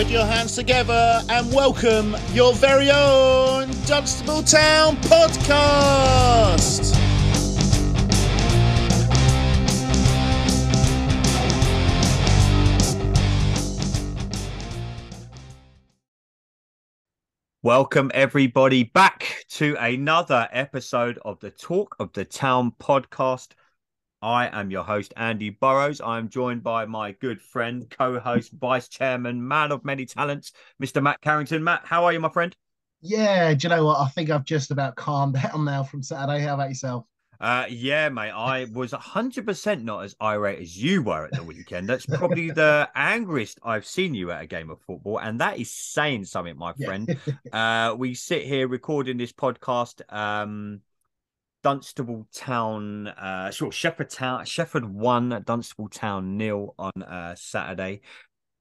[0.00, 6.96] Put your hands together and welcome your very own Dunstable Town podcast.
[17.62, 23.48] Welcome, everybody, back to another episode of the Talk of the Town podcast.
[24.22, 26.00] I am your host, Andy Burrows.
[26.02, 30.52] I'm joined by my good friend, co host, vice chairman, man of many talents,
[30.82, 31.02] Mr.
[31.02, 31.64] Matt Carrington.
[31.64, 32.54] Matt, how are you, my friend?
[33.00, 33.98] Yeah, do you know what?
[33.98, 36.40] I think I've just about calmed down now from Saturday.
[36.44, 37.06] How about yourself?
[37.40, 38.32] Uh, yeah, mate.
[38.32, 41.88] I was 100% not as irate as you were at the weekend.
[41.88, 45.18] That's probably the angriest I've seen you at a game of football.
[45.18, 47.16] And that is saying something, my friend.
[47.52, 50.02] uh, we sit here recording this podcast.
[50.12, 50.82] Um,
[51.62, 58.00] Dunstable Town, uh, sure, Shefford Town, Shefford won, Dunstable Town nil on uh, Saturday.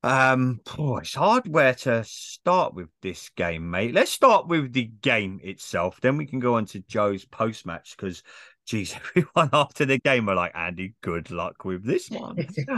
[0.02, 3.94] Um, oh, it's hard where to start with this game, mate.
[3.94, 7.96] Let's start with the game itself, then we can go on to Joe's post match
[7.98, 8.24] because
[8.70, 12.38] geez, everyone after the game were like, Andy, good luck with this one.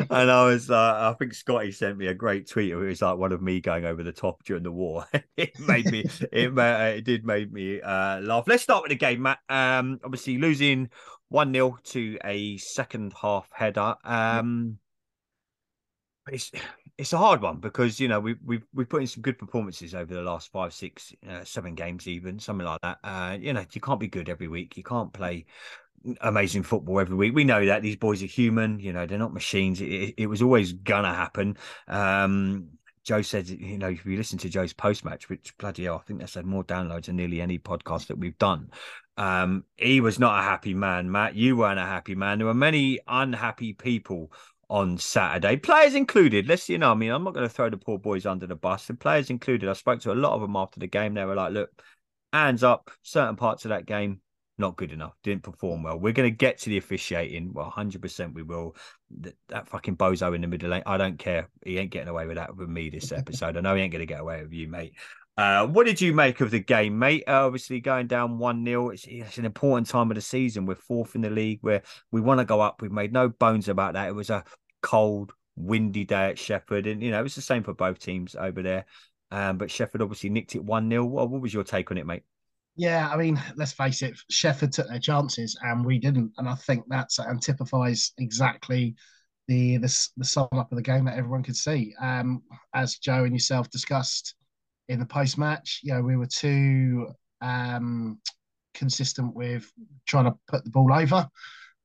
[0.10, 2.72] and I was, uh, I think Scotty sent me a great tweet.
[2.72, 5.06] It was like one of me going over the top during the war.
[5.38, 8.46] it made me, it, uh, it did make me uh, laugh.
[8.48, 9.40] Let's start with the game, Matt.
[9.50, 10.90] Um, obviously losing
[11.30, 13.96] 1 0 to a second half header.
[14.06, 14.78] Um,
[16.30, 16.52] it's
[16.98, 19.96] it's a hard one because you know we we've we've put in some good performances
[19.96, 23.00] over the last five, six, uh, seven games, even something like that.
[23.04, 24.78] Uh, you know, you can't be good every week.
[24.78, 25.46] You can't play
[26.22, 27.36] amazing football every week.
[27.36, 28.80] We know that these boys are human.
[28.80, 29.82] You know, they're not machines.
[29.82, 31.58] It, it was always gonna happen.
[31.88, 32.70] Um,
[33.04, 36.08] Joe said, you know, if you listen to Joe's post match, which bloody hell, I
[36.08, 38.70] think that's had more downloads than nearly any podcast that we've done.
[39.18, 41.36] Um, he was not a happy man, Matt.
[41.36, 42.38] You weren't a happy man.
[42.38, 44.32] There were many unhappy people
[44.72, 46.48] on Saturday, players included.
[46.48, 48.56] Let's, you know, I mean, I'm not going to throw the poor boys under the
[48.56, 49.70] bus, and players included.
[49.70, 51.14] I spoke to a lot of them after the game.
[51.14, 51.70] They were like, look,
[52.32, 54.22] hands up, certain parts of that game,
[54.58, 56.00] not good enough, didn't perform well.
[56.00, 57.52] We're going to get to the officiating.
[57.52, 58.78] Well, 100% we will.
[59.20, 61.50] That, that fucking bozo in the middle lane, I don't care.
[61.66, 63.58] He ain't getting away with that with me this episode.
[63.58, 64.94] I know he ain't going to get away with you, mate.
[65.42, 67.24] Uh, what did you make of the game, mate?
[67.28, 70.68] Uh, obviously, going down 1 0, it's, it's, an important time of the season.
[70.68, 71.82] We're fourth in the league where
[72.12, 72.80] we want to go up.
[72.80, 74.08] We've made no bones about that.
[74.08, 74.44] It was a
[74.84, 76.86] cold, windy day at Shefford.
[76.86, 78.86] And, you know, it was the same for both teams over there.
[79.32, 81.06] Um, but Shefford obviously nicked it 1 0.
[81.06, 82.22] What, what was your take on it, mate?
[82.76, 86.34] Yeah, I mean, let's face it, Shefford took their chances and we didn't.
[86.38, 88.94] And I think that antipifies exactly
[89.48, 91.96] the, the, the sum up of the game that everyone could see.
[92.00, 92.44] Um,
[92.76, 94.36] as Joe and yourself discussed
[94.92, 97.08] in the post match, you know, we were too
[97.42, 98.20] um,
[98.74, 99.72] consistent with
[100.06, 101.28] trying to put the ball over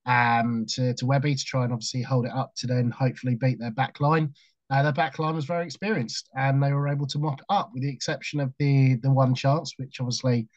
[0.07, 3.61] um, to, to Webby to try and obviously hold it up to then hopefully beat
[3.61, 4.35] their back line.
[4.71, 7.71] Uh, their back line was very experienced and they were able to mop it up
[7.73, 10.49] with the exception of the the one chance, which obviously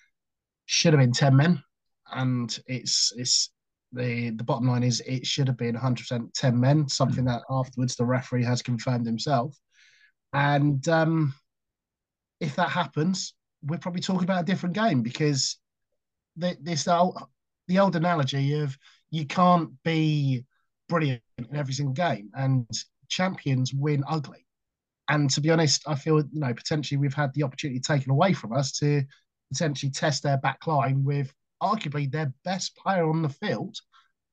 [0.66, 1.64] should have been 10 men.
[2.12, 3.52] And it's it's
[3.92, 7.96] the the bottom line is it should have been 100% 10 men, something that afterwards
[7.96, 9.56] the referee has confirmed himself.
[10.34, 11.36] And um,
[12.40, 13.34] if that happens,
[13.64, 15.58] we're probably talking about a different game because
[16.38, 17.18] the, this old,
[17.68, 18.78] the old analogy of
[19.12, 20.46] you can't be
[20.88, 22.68] brilliant in every single game, and
[23.10, 24.46] champions win ugly.
[25.10, 28.34] And to be honest, I feel you know potentially we've had the opportunity taken away
[28.34, 29.04] from us to
[29.52, 33.76] potentially test their back line with arguably their best player on the field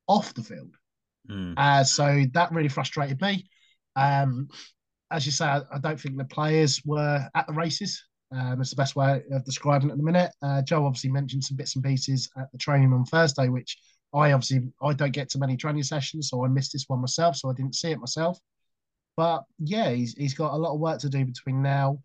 [0.06, 0.74] off the field.
[1.28, 1.54] Mm.
[1.56, 3.48] Uh, so that really frustrated me.
[3.96, 4.48] Um,
[5.10, 8.02] as you say, I, don't think the players were at the races.
[8.32, 10.32] Um, it's the best way of describing it at the minute.
[10.42, 13.78] Uh, Joe obviously mentioned some bits and pieces at the training on Thursday, which
[14.12, 17.36] I obviously I don't get to many training sessions, so I missed this one myself,
[17.36, 18.38] so I didn't see it myself.
[19.16, 22.00] But yeah, he's he's got a lot of work to do between now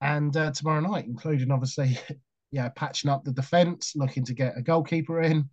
[0.00, 1.98] and uh, tomorrow night, including obviously,
[2.52, 5.48] yeah, patching up the defence, looking to get a goalkeeper in.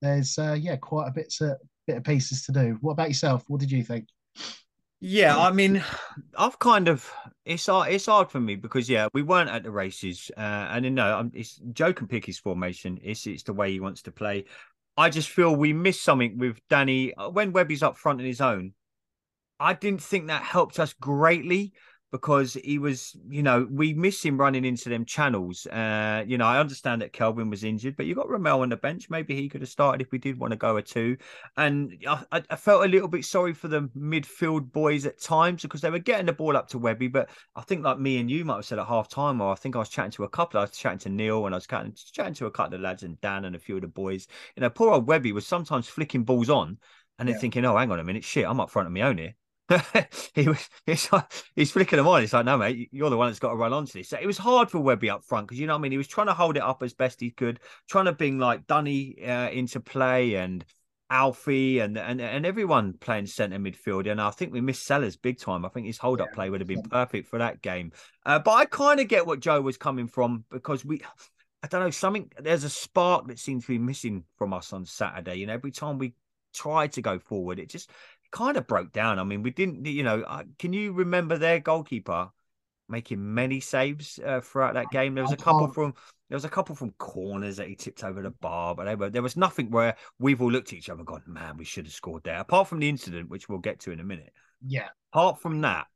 [0.00, 1.56] There's uh, yeah, quite a bit of
[1.86, 2.78] bit of pieces to do.
[2.80, 3.44] What about yourself?
[3.48, 4.06] What did you think?
[5.00, 5.84] Yeah, I mean,
[6.36, 7.08] I've kind of
[7.44, 10.84] it's hard, it's hard for me because yeah, we weren't at the races, uh, and
[10.84, 12.98] you know, it's Joe can pick his formation.
[13.02, 14.46] It's it's the way he wants to play.
[14.96, 18.40] I just feel we missed something with Danny uh, when Webby's up front in his
[18.40, 18.72] own.
[19.60, 21.72] I didn't think that helped us greatly
[22.10, 25.66] because he was, you know, we miss him running into them channels.
[25.66, 28.76] Uh, you know, I understand that Kelvin was injured, but you got Ramel on the
[28.76, 29.10] bench.
[29.10, 31.18] Maybe he could have started if we did want to go a two.
[31.56, 35.82] And I, I felt a little bit sorry for the midfield boys at times because
[35.82, 37.08] they were getting the ball up to Webby.
[37.08, 39.56] But I think, like me and you might have said at half time, or I
[39.56, 40.58] think I was chatting to a couple.
[40.58, 43.02] I was chatting to Neil and I was chatting, chatting to a couple of lads
[43.02, 44.26] and Dan and a few of the boys.
[44.56, 46.78] You know, poor old Webby was sometimes flicking balls on
[47.18, 47.40] and then yeah.
[47.40, 49.34] thinking, oh, hang on a minute, shit, I'm up front of my own here
[50.34, 51.08] he was he's,
[51.54, 52.22] he's flicking them on.
[52.22, 54.08] He's like, no, mate, you're the one that's got to run onto this.
[54.08, 55.92] So it was hard for Webby up front because you know what I mean.
[55.92, 58.66] He was trying to hold it up as best he could, trying to bring like
[58.66, 60.64] Dunny uh, into play and
[61.10, 64.10] Alfie and and and everyone playing centre midfield.
[64.10, 65.64] And I think we missed Sellers big time.
[65.64, 67.92] I think his hold up yeah, play would have been perfect for that game.
[68.24, 71.02] Uh, but I kind of get what Joe was coming from because we.
[71.60, 74.84] I don't know, something there's a spark that seems to be missing from us on
[74.84, 75.34] Saturday.
[75.40, 76.14] You know, every time we
[76.54, 77.90] try to go forward, it just
[78.30, 79.18] kind of broke down.
[79.18, 82.30] I mean, we didn't, you know, can you remember their goalkeeper
[82.88, 85.14] making many saves uh, throughout that game?
[85.14, 85.94] There was a couple from
[86.28, 89.22] there was a couple from corners that he tipped over the bar, but were, there
[89.22, 91.94] was nothing where we've all looked at each other and gone, "Man, we should have
[91.94, 94.32] scored there." Apart from the incident, which we'll get to in a minute.
[94.66, 94.88] Yeah.
[95.12, 95.86] Apart from that,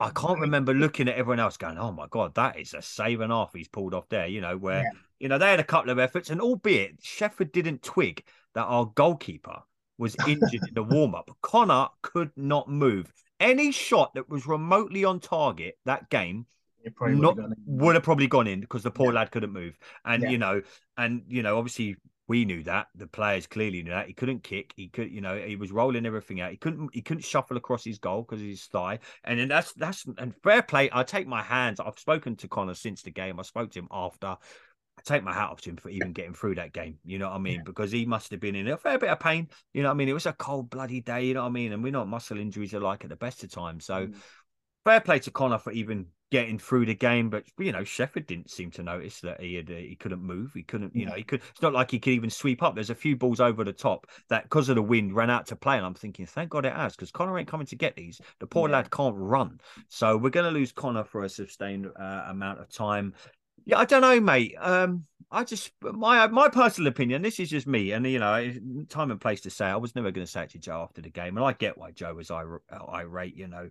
[0.00, 3.20] I can't remember looking at everyone else going, "Oh my god, that is a save
[3.20, 4.90] and off he's pulled off there." You know, where yeah.
[5.18, 8.86] you know they had a couple of efforts, and albeit Shefford didn't twig that our
[8.86, 9.62] goalkeeper
[9.98, 11.30] was injured in the warm up.
[11.42, 13.12] Connor could not move.
[13.40, 16.46] Any shot that was remotely on target that game
[17.00, 17.36] not,
[17.66, 19.20] would have probably gone in because the poor yeah.
[19.20, 19.76] lad couldn't move.
[20.04, 20.30] And yeah.
[20.30, 20.62] you know,
[20.96, 21.96] and you know, obviously
[22.26, 22.86] we knew that.
[22.94, 24.06] The players clearly knew that.
[24.06, 24.72] He couldn't kick.
[24.76, 26.50] He could, you know, he was rolling everything out.
[26.50, 28.98] He couldn't he couldn't shuffle across his goal because of his thigh.
[29.24, 30.88] And then that's that's and fair play.
[30.92, 31.80] I take my hands.
[31.80, 33.38] I've spoken to Connor since the game.
[33.38, 34.36] I spoke to him after.
[34.98, 36.98] I take my hat off to him for even getting through that game.
[37.04, 37.56] You know what I mean?
[37.56, 37.62] Yeah.
[37.64, 39.48] Because he must have been in a fair bit of pain.
[39.72, 40.08] You know what I mean?
[40.08, 41.26] It was a cold bloody day.
[41.26, 41.72] You know what I mean?
[41.72, 43.84] And we know what muscle injuries are like at the best of times.
[43.84, 44.14] So mm.
[44.84, 47.30] fair play to Connor for even getting through the game.
[47.30, 50.52] But you know, Shefford didn't seem to notice that he had uh, he couldn't move.
[50.54, 50.94] He couldn't.
[50.94, 51.42] You know, he could.
[51.50, 52.74] It's not like he could even sweep up.
[52.74, 55.56] There's a few balls over the top that because of the wind ran out to
[55.56, 55.76] play.
[55.76, 58.20] And I'm thinking, thank God it has, because Connor ain't coming to get these.
[58.40, 58.76] The poor yeah.
[58.76, 59.60] lad can't run.
[59.88, 63.14] So we're going to lose Connor for a sustained uh, amount of time.
[63.64, 64.54] Yeah, I don't know, mate.
[64.58, 67.22] Um, I just my my personal opinion.
[67.22, 68.52] This is just me, and you know,
[68.88, 69.66] time and place to say.
[69.66, 71.78] I was never going to say it to Joe after the game, and I get
[71.78, 73.36] why Joe was irate.
[73.36, 73.70] You know,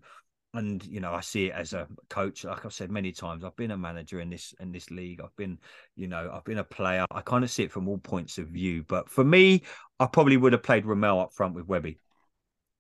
[0.54, 2.44] and you know, I see it as a coach.
[2.44, 5.22] Like I've said many times, I've been a manager in this in this league.
[5.22, 5.60] I've been,
[5.96, 7.06] you know, I've been a player.
[7.12, 8.84] I kind of see it from all points of view.
[8.84, 9.64] But for me,
[10.00, 12.00] I probably would have played Ramel up front with Webby.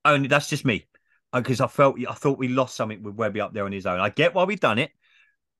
[0.03, 0.87] Only that's just me
[1.31, 3.99] because I felt I thought we lost something with Webby up there on his own.
[3.99, 4.91] I get why we done it,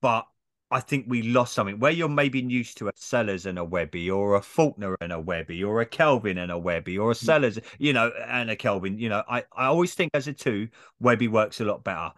[0.02, 0.26] but
[0.74, 4.10] I think we lost something where you're maybe used to a Sellers and a Webby,
[4.10, 7.24] or a Faulkner and a Webby, or a Kelvin and a Webby, or a mm.
[7.24, 8.98] Sellers, you know, and a Kelvin.
[8.98, 12.12] You know, I, I always think as a two, Webby works a lot better.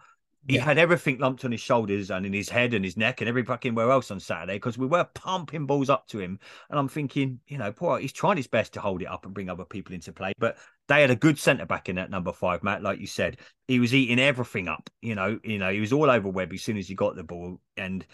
[0.48, 0.64] He yeah.
[0.64, 3.44] had everything lumped on his shoulders and in his head and his neck and every
[3.44, 6.38] fucking where else on Saturday because we were pumping balls up to him.
[6.70, 9.34] And I'm thinking, you know, poor, he's trying his best to hold it up and
[9.34, 10.32] bring other people into play.
[10.38, 10.56] But
[10.86, 12.80] they had a good centre back in that number five, Matt.
[12.80, 14.88] Like you said, he was eating everything up.
[15.02, 17.24] You know, you know, he was all over Webb as soon as he got the
[17.24, 17.60] ball.
[17.76, 18.06] And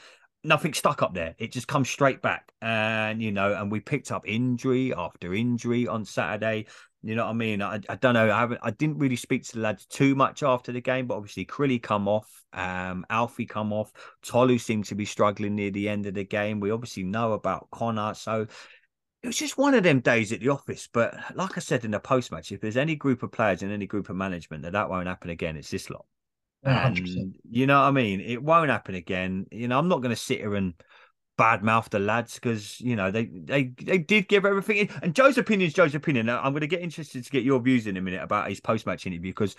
[0.45, 1.35] nothing stuck up there.
[1.39, 2.53] It just comes straight back.
[2.61, 6.67] And, you know, and we picked up injury after injury on Saturday.
[7.03, 7.63] You know what I mean?
[7.63, 8.31] I, I don't know.
[8.31, 11.17] I haven't I didn't really speak to the lads too much after the game, but
[11.17, 13.93] obviously Crilly come off, um, Alfie come off,
[14.23, 16.61] Tolu seemed to be struggling near the end of the game.
[16.61, 18.15] We obviously know about Connor.
[18.15, 18.47] So
[19.23, 20.89] it was just one of them days at the office.
[20.93, 23.73] But like I said in the post match, if there's any group of players and
[23.73, 26.07] any group of management that that won't happen again, it's this lot.
[26.65, 27.35] And 100%.
[27.51, 28.21] you know what I mean?
[28.21, 29.47] It won't happen again.
[29.51, 30.75] You know, I'm not going to sit here and
[31.39, 34.89] badmouth the lads because you know they they they did give everything.
[35.03, 36.29] And Joe's opinion is Joe's opinion.
[36.29, 38.87] I'm going to get interested to get your views in a minute about his post
[38.87, 39.57] match interview because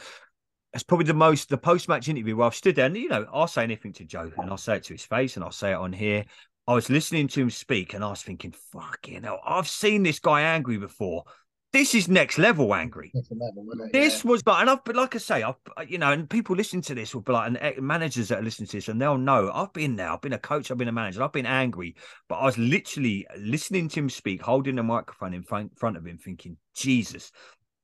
[0.73, 3.25] it's probably the most the post match interview where I've stood there and you know
[3.31, 5.71] I'll say anything to Joe and I'll say it to his face and I'll say
[5.71, 6.25] it on here.
[6.65, 10.03] I was listening to him speak and I was thinking, fucking you know, I've seen
[10.03, 11.25] this guy angry before
[11.73, 13.11] this is next level angry.
[13.13, 14.29] Level, this yeah.
[14.29, 15.55] was, but and I've, but like I say, I've,
[15.87, 18.43] you know, and people listening to this will be like, and eh, managers that are
[18.43, 20.09] listening to this, and they'll know I've been there.
[20.09, 20.69] I've been a coach.
[20.69, 21.23] I've been a manager.
[21.23, 21.95] I've been angry,
[22.29, 26.05] but I was literally listening to him speak, holding the microphone in front, front of
[26.05, 27.31] him, thinking, Jesus,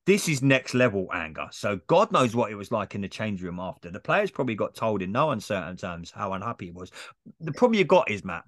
[0.05, 1.48] this is next level anger.
[1.51, 3.89] So God knows what it was like in the change room after.
[3.89, 6.91] The players probably got told in no uncertain terms how unhappy he was.
[7.41, 8.43] The problem you got is Matt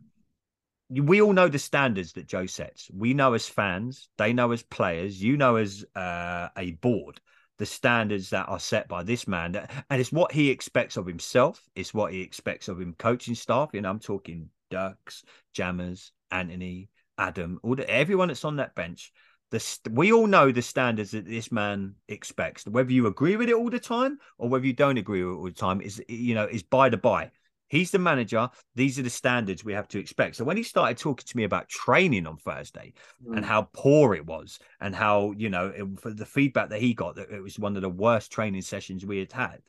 [0.91, 2.89] we all know the standards that Joe sets.
[2.93, 7.21] We know as fans, they know as players, you know as uh, a board,
[7.57, 9.55] the standards that are set by this man.
[9.89, 11.61] And it's what he expects of himself.
[11.75, 13.69] It's what he expects of him coaching staff.
[13.73, 19.13] You know, I'm talking Dirks, Jammers, Anthony, Adam, all the, everyone that's on that bench.
[19.51, 22.65] The, we all know the standards that this man expects.
[22.65, 25.37] Whether you agree with it all the time or whether you don't agree with it
[25.37, 27.31] all the time is, you know, is by the by.
[27.71, 28.49] He's the manager.
[28.75, 30.35] These are the standards we have to expect.
[30.35, 32.91] So when he started talking to me about training on Thursday
[33.25, 33.37] mm.
[33.37, 36.93] and how poor it was, and how you know it, for the feedback that he
[36.93, 39.61] got that it was one of the worst training sessions we had had,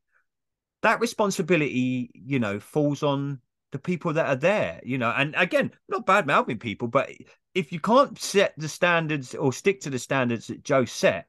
[0.83, 3.39] that responsibility, you know, falls on
[3.71, 4.81] the people that are there.
[4.83, 7.09] You know, and again, not bad mouthing people, but
[7.55, 11.29] if you can't set the standards or stick to the standards that Joe set,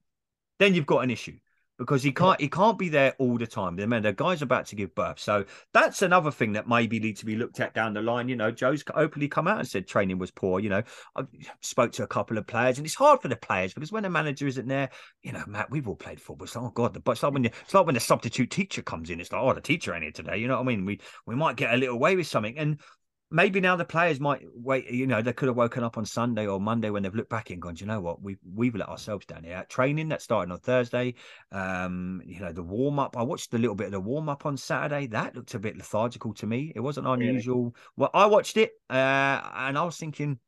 [0.58, 1.38] then you've got an issue.
[1.78, 3.76] Because he can't he can't be there all the time.
[3.76, 7.18] The man, the guy's about to give birth, so that's another thing that maybe need
[7.18, 8.30] to be looked at down the line.
[8.30, 10.60] You know, Joe's openly come out and said training was poor.
[10.60, 10.84] You know,
[11.16, 11.24] I
[11.62, 14.10] spoke to a couple of players, and it's hard for the players because when a
[14.10, 14.90] manager isn't there,
[15.24, 16.46] you know, Matt, we've all played football.
[16.46, 18.52] It's like, oh god, the but it's like when you, it's like when the substitute
[18.52, 19.20] teacher comes in.
[19.20, 20.38] It's like, oh, the teacher ain't here today.
[20.38, 20.86] You know what I mean?
[20.86, 22.80] We we might get a little way with something, and
[23.34, 24.90] maybe now the players might wait.
[24.90, 27.50] You know, they could have woken up on Sunday or Monday when they've looked back
[27.50, 29.66] and gone, you know what, we've we've let ourselves down here.
[29.68, 31.16] Training that started on Thursday.
[31.52, 33.18] Um, you know, the warm up.
[33.18, 35.08] I watched a little bit of the warm up on Saturday.
[35.08, 36.72] That looked a bit lethargical to me.
[36.76, 37.64] It wasn't unusual.
[37.64, 37.74] Really?
[37.98, 40.40] Well, I watched it uh, and I was thinking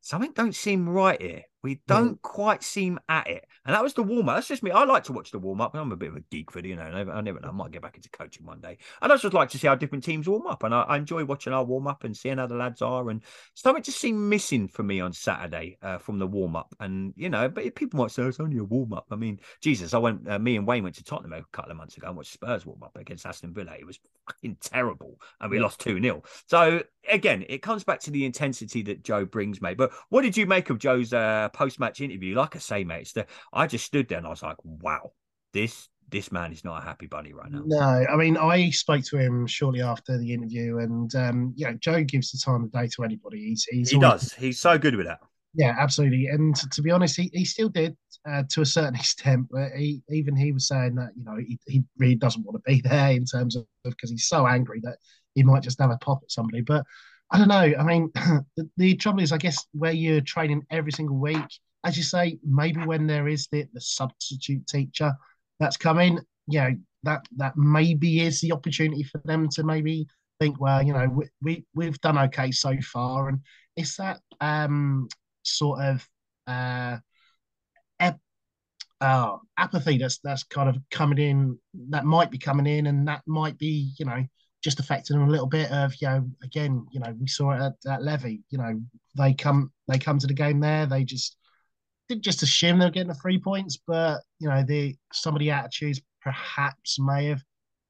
[0.00, 1.42] something don't seem right here.
[1.62, 2.22] We don't mm.
[2.22, 3.46] quite seem at it.
[3.64, 4.36] And that was the warm up.
[4.36, 4.72] That's just me.
[4.72, 5.74] I like to watch the warm up.
[5.74, 6.82] I'm a bit of a geek for it, you know.
[6.82, 7.48] I never know.
[7.48, 8.78] I might get back into coaching one day.
[9.00, 10.64] And I just like to see how different teams warm up.
[10.64, 13.10] And I, I enjoy watching our warm up and seeing how the lads are.
[13.10, 13.22] And
[13.54, 16.74] something just seemed missing for me on Saturday uh, from the warm up.
[16.80, 19.06] And, you know, but people might say it's only a warm up.
[19.12, 21.76] I mean, Jesus, I went, uh, me and Wayne went to Tottenham a couple of
[21.76, 23.72] months ago and watched Spurs warm up against Aston Villa.
[23.78, 25.20] It was fucking terrible.
[25.40, 26.22] And we lost 2 0.
[26.46, 29.76] So, again, it comes back to the intensity that Joe brings, mate.
[29.76, 32.36] But what did you make of Joe's uh, post match interview?
[32.36, 35.12] like I say, mate, it's the, I just stood there and I was like, wow,
[35.52, 37.62] this this man is not a happy bunny right now.
[37.64, 41.72] No, I mean, I spoke to him shortly after the interview, and um, you know,
[41.80, 43.48] Joe gives the time of day to anybody.
[43.48, 44.32] He's, he's he always, does.
[44.34, 45.20] He's so good with that.
[45.54, 46.26] Yeah, absolutely.
[46.26, 47.96] And to, to be honest, he, he still did
[48.28, 49.48] uh, to a certain extent.
[49.50, 52.70] But he even he was saying that you know he, he really doesn't want to
[52.70, 54.98] be there in terms of because he's so angry that
[55.34, 56.60] he might just have a pop at somebody.
[56.60, 56.84] But
[57.32, 57.74] I don't know.
[57.78, 58.10] I mean,
[58.56, 61.44] the, the trouble is, I guess where you're training every single week
[61.84, 65.12] as you say, maybe when there is the, the substitute teacher
[65.58, 70.06] that's coming, you know, that that maybe is the opportunity for them to maybe
[70.38, 73.40] think, well, you know, we, we we've done okay so far, and
[73.76, 75.08] it's that um
[75.42, 76.08] sort of
[76.46, 76.98] uh,
[77.98, 78.20] ep-
[79.00, 81.58] uh apathy that's that's kind of coming in
[81.90, 84.24] that might be coming in, and that might be you know
[84.62, 87.60] just affecting them a little bit of you know again you know we saw it
[87.60, 88.80] at, at Levy you know
[89.16, 91.36] they come they come to the game there they just
[92.12, 95.40] didn't just assume they were getting the three points, but you know, the some of
[95.40, 97.42] the attitudes perhaps may have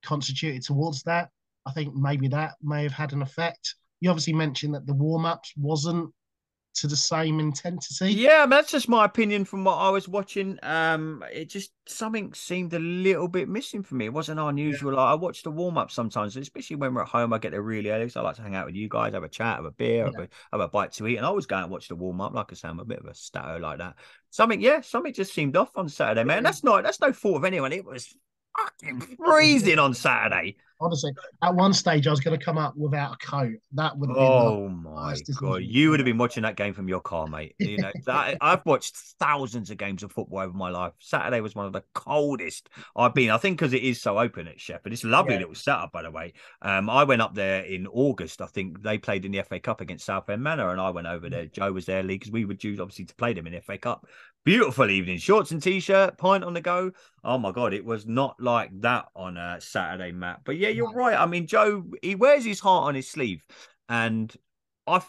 [0.05, 1.31] constituted towards that.
[1.67, 3.75] I think maybe that may have had an effect.
[4.01, 6.13] You obviously mentioned that the warm ups wasn't
[6.75, 8.13] to the same intensity.
[8.13, 10.59] Yeah, that's just my opinion from what I was watching.
[10.63, 14.07] Um, it just something seemed a little bit missing for me.
[14.07, 14.95] It wasn't unusual.
[14.95, 15.01] Yeah.
[15.01, 17.33] I watch the warm up sometimes, especially when we're at home.
[17.33, 19.23] I get there really early, so I like to hang out with you guys, have
[19.23, 20.05] a chat, have a beer, yeah.
[20.05, 22.21] have, a, have, a, bite to eat, and I always go and watch the warm
[22.21, 22.33] up.
[22.33, 23.97] Like I say, I'm a bit of a stato like that.
[24.31, 26.43] Something, yeah, something just seemed off on Saturday, man.
[26.43, 27.73] That's not that's no fault of anyone.
[27.73, 28.15] It was
[28.59, 30.57] fucking freezing on Saturday.
[30.81, 33.55] Honestly, at one stage I was going to come up without a coat.
[33.75, 34.27] That would have been.
[34.27, 35.63] Oh my god!
[35.63, 37.55] You would have been watching that game from your car, mate.
[37.61, 40.93] You know, that, I've watched thousands of games of football over my life.
[40.99, 43.31] Saturday was one of the coldest I've been.
[43.31, 44.93] I think because it is so open at Shefford.
[44.93, 45.41] It's a lovely yeah.
[45.41, 46.33] little setup, by the way.
[46.63, 48.43] Um, I went up there in August.
[48.43, 51.31] I think they played in the FA Cup against Southend Manor, and I went over
[51.31, 51.47] there.
[51.47, 53.79] Joe was there, League, because we were due obviously to play them in the FA
[53.79, 54.05] Cup.
[54.45, 56.91] Beautiful evening, shorts and t-shirt, pint on the go.
[57.23, 60.41] Oh my god, it was not like that on a Saturday, Matt.
[60.45, 61.15] But yeah, you're right.
[61.17, 63.45] I mean, Joe, he wears his heart on his sleeve,
[63.89, 64.35] and
[64.85, 65.01] I,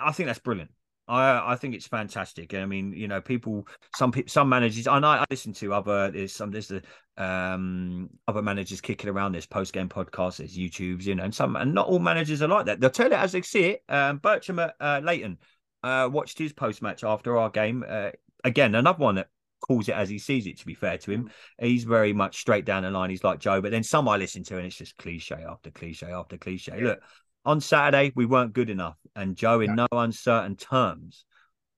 [0.00, 0.70] I think that's brilliant.
[1.06, 2.54] I, I think it's fantastic.
[2.54, 6.10] I mean, you know, people, some some managers, and I, I listen to other.
[6.10, 6.82] There's some there's the
[7.18, 9.32] um other managers kicking around.
[9.32, 12.48] There's post game podcasts, there's YouTubes, you know, and some, and not all managers are
[12.48, 12.80] like that.
[12.80, 13.82] They'll tell it as they see it.
[13.90, 15.36] Um, Bertram at uh, Leighton
[15.82, 17.84] uh, watched his post match after our game.
[17.86, 18.12] Uh,
[18.44, 19.28] again, another one that
[19.60, 20.58] calls it as he sees it.
[20.58, 23.10] To be fair to him, he's very much straight down the line.
[23.10, 26.10] He's like Joe, but then some I listen to, and it's just cliche after cliche
[26.10, 26.72] after cliche.
[26.76, 26.84] Yeah.
[26.84, 27.00] Look,
[27.44, 31.24] on Saturday we weren't good enough, and Joe, in no uncertain terms,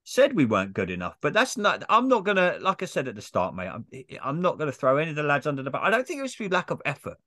[0.04, 1.16] said we weren't good enough.
[1.20, 1.84] But that's not.
[1.88, 3.68] I'm not gonna, like I said at the start, mate.
[3.68, 3.86] I'm,
[4.22, 5.82] I'm not gonna throw any of the lads under the bus.
[5.82, 7.18] I don't think it was through lack of effort.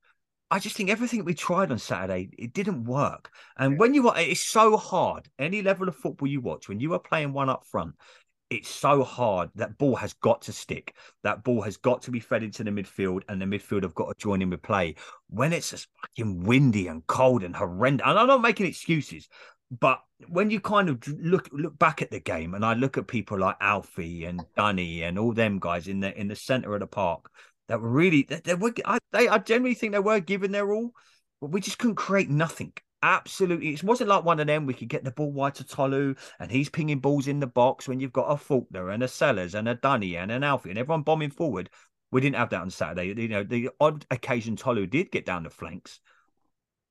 [0.50, 3.30] I just think everything we tried on Saturday, it didn't work.
[3.58, 5.28] And when you are, it's so hard.
[5.38, 7.96] Any level of football you watch, when you are playing one up front,
[8.50, 9.50] it's so hard.
[9.54, 10.94] That ball has got to stick.
[11.22, 14.08] That ball has got to be fed into the midfield, and the midfield have got
[14.08, 14.94] to join in with play.
[15.28, 19.28] When it's just fucking windy and cold and horrendous, and I'm not making excuses,
[19.70, 23.06] but when you kind of look look back at the game, and I look at
[23.06, 26.80] people like Alfie and Dunny and all them guys in the in the centre of
[26.80, 27.30] the park
[27.68, 30.72] that were really they, they were I, they I generally think they were giving their
[30.72, 30.92] all,
[31.40, 32.72] but we just couldn't create nothing.
[33.02, 33.74] Absolutely.
[33.74, 34.66] It wasn't like one of them.
[34.66, 37.86] We could get the ball wide to Tolu and he's pinging balls in the box
[37.86, 40.78] when you've got a Faulkner and a Sellers and a Dunny and an Alfie and
[40.78, 41.70] everyone bombing forward.
[42.10, 43.20] We didn't have that on Saturday.
[43.20, 46.00] You know, the odd occasion Tolu did get down the flanks.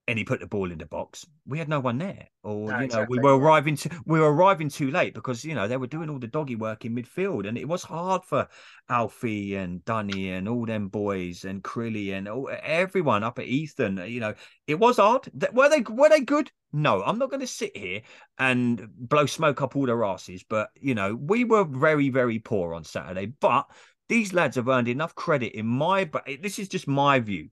[0.07, 2.79] And he put the ball in the box, we had no one there, or No,
[2.79, 3.19] you know, exactly.
[3.19, 6.09] we were arriving to we were arriving too late because you know they were doing
[6.09, 8.47] all the doggy work in midfield, and it was hard for
[8.89, 13.97] Alfie and Dunny and all them boys and Crilly and all, everyone up at Ethan.
[14.07, 14.33] You know,
[14.65, 15.29] it was hard.
[15.53, 16.51] Were they were they good?
[16.71, 18.01] No, I'm not going to sit here
[18.37, 22.73] and blow smoke up all their asses, but you know, we were very very poor
[22.73, 23.69] on Saturday, but.
[24.09, 27.49] These lads have earned enough credit in my, but eh, this is just my view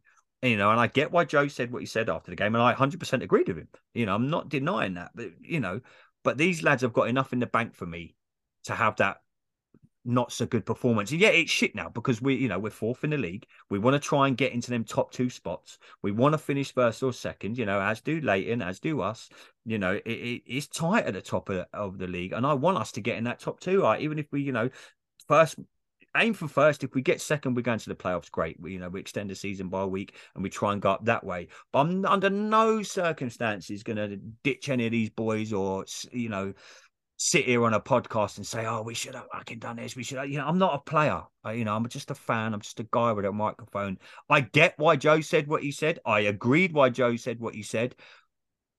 [0.48, 2.64] you know, and I get why Joe said what he said after the game, and
[2.64, 3.68] I 100% agreed with him.
[3.94, 5.82] You know, I'm not denying that, but you know,
[6.24, 8.16] but these lads have got enough in the bank for me
[8.66, 9.18] to have that
[10.06, 11.12] not so good performance.
[11.12, 13.46] And yeah, it's shit now because we, you know, we're fourth in the league.
[13.70, 15.80] We want to try and get into them top two spots.
[16.04, 19.30] We want to finish first or second, you know, as do Leighton, as do us.
[19.66, 22.54] You know, it, it, it's tight at the top of, of the league, and I
[22.54, 23.82] want us to get in that top two.
[23.82, 24.02] Right?
[24.02, 24.70] Even if we, you know,
[25.28, 25.58] first
[26.16, 26.84] aim for first.
[26.84, 28.32] If we get second, we're going to the playoffs.
[28.32, 28.60] Great.
[28.60, 30.92] We, you know, we extend the season by a week and we try and go
[30.92, 31.48] up that way.
[31.72, 36.54] But I'm under no circumstances going to ditch any of these boys or, you know,
[37.18, 39.96] sit here on a podcast and say, oh, we should have fucking done this.
[39.96, 41.22] We should have, you know, I'm not a player.
[41.44, 42.54] I, you know, I'm just a fan.
[42.54, 43.98] I'm just a guy with a microphone.
[44.30, 46.00] I get why Joe said what he said.
[46.06, 47.96] I agreed why Joe said what he said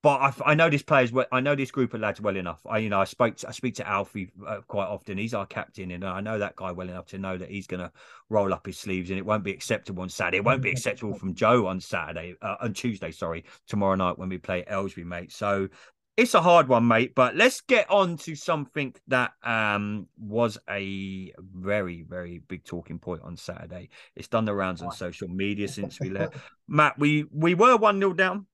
[0.03, 1.11] but I, I, know this players.
[1.11, 1.27] well.
[1.33, 2.61] I know this group of lads well enough.
[2.69, 3.37] I, you know, I spoke.
[3.39, 5.19] To, I speak to Alfie uh, quite often.
[5.19, 7.81] He's our captain, and I know that guy well enough to know that he's going
[7.81, 7.91] to
[8.29, 10.39] roll up his sleeves, and it won't be acceptable on Saturday.
[10.39, 13.11] It won't be acceptable from Joe on Saturday, uh, on Tuesday.
[13.11, 15.33] Sorry, tomorrow night when we play Aylesbury, mate.
[15.33, 15.69] So
[16.17, 17.15] it's a hard one, mate.
[17.15, 23.23] But let's get on to something that um, was a very, very big talking point
[23.23, 23.91] on Saturday.
[24.15, 26.37] It's done the rounds on social media since we left.
[26.69, 28.47] Matt, we we were one 0 down.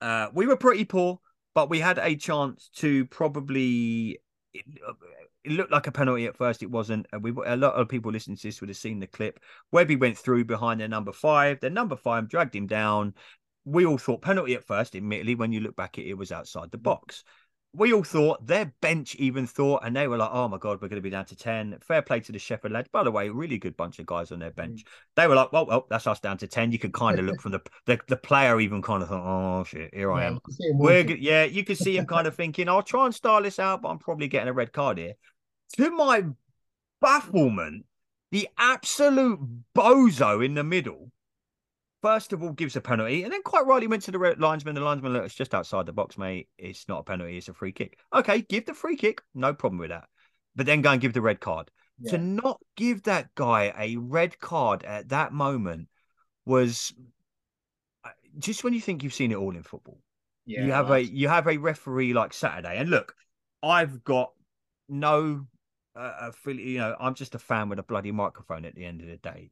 [0.00, 1.20] Uh, we were pretty poor,
[1.54, 4.20] but we had a chance to probably.
[4.54, 4.64] It,
[5.44, 6.62] it looked like a penalty at first.
[6.62, 7.06] It wasn't.
[7.12, 9.40] And we a lot of people listening to this would have seen the clip.
[9.72, 11.60] Webby went through behind their number five.
[11.60, 13.14] Their number five dragged him down.
[13.64, 14.96] We all thought penalty at first.
[14.96, 17.24] Admittedly, when you look back, at it, it was outside the box
[17.78, 20.88] we all thought their bench even thought, and they were like, "Oh my god, we're
[20.88, 21.78] going to be down to ten.
[21.80, 22.88] Fair play to the Shefford lads.
[22.88, 24.84] By the way, really good bunch of guys on their bench.
[24.84, 24.88] Mm.
[25.16, 26.72] They were like, "Well, well, that's us down to ten.
[26.72, 29.64] You could kind of look from the, the the player even kind of thought, "Oh
[29.64, 30.40] shit, here I am."
[30.72, 33.82] We're yeah, you could see him kind of thinking, "I'll try and style this out,
[33.82, 35.14] but I'm probably getting a red card here."
[35.76, 36.24] To my
[37.00, 37.84] bafflement,
[38.32, 39.38] the absolute
[39.74, 41.12] bozo in the middle
[42.02, 44.74] first of all gives a penalty and then quite rightly went to the linesman.
[44.74, 46.48] The linesman, look, it's just outside the box, mate.
[46.58, 47.98] It's not a penalty, it's a free kick.
[48.14, 50.04] Okay, give the free kick, no problem with that.
[50.54, 51.70] But then go and give the red card.
[52.00, 52.12] Yeah.
[52.12, 55.88] To not give that guy a red card at that moment
[56.46, 56.92] was
[58.04, 59.98] uh, just when you think you've seen it all in football.
[60.46, 63.14] Yeah, you have a you have a referee like Saturday, and look,
[63.62, 64.32] I've got
[64.88, 65.46] no,
[65.94, 69.08] uh, you know, I'm just a fan with a bloody microphone at the end of
[69.08, 69.50] the day.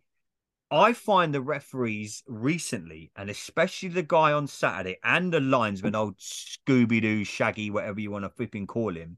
[0.70, 6.18] I find the referees recently, and especially the guy on Saturday and the linesman, old
[6.18, 9.16] Scooby Doo, Shaggy, whatever you want to flipping call him,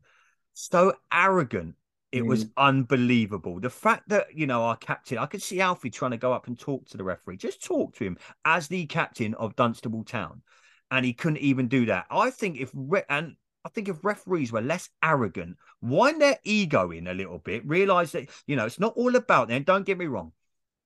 [0.52, 1.76] so arrogant.
[2.10, 2.28] It mm.
[2.28, 3.60] was unbelievable.
[3.60, 6.48] The fact that, you know, our captain, I could see Alfie trying to go up
[6.48, 10.42] and talk to the referee, just talk to him as the captain of Dunstable Town.
[10.90, 12.06] And he couldn't even do that.
[12.10, 16.90] I think if, re- and I think if referees were less arrogant, wind their ego
[16.90, 19.62] in a little bit, realize that, you know, it's not all about them.
[19.64, 20.32] Don't get me wrong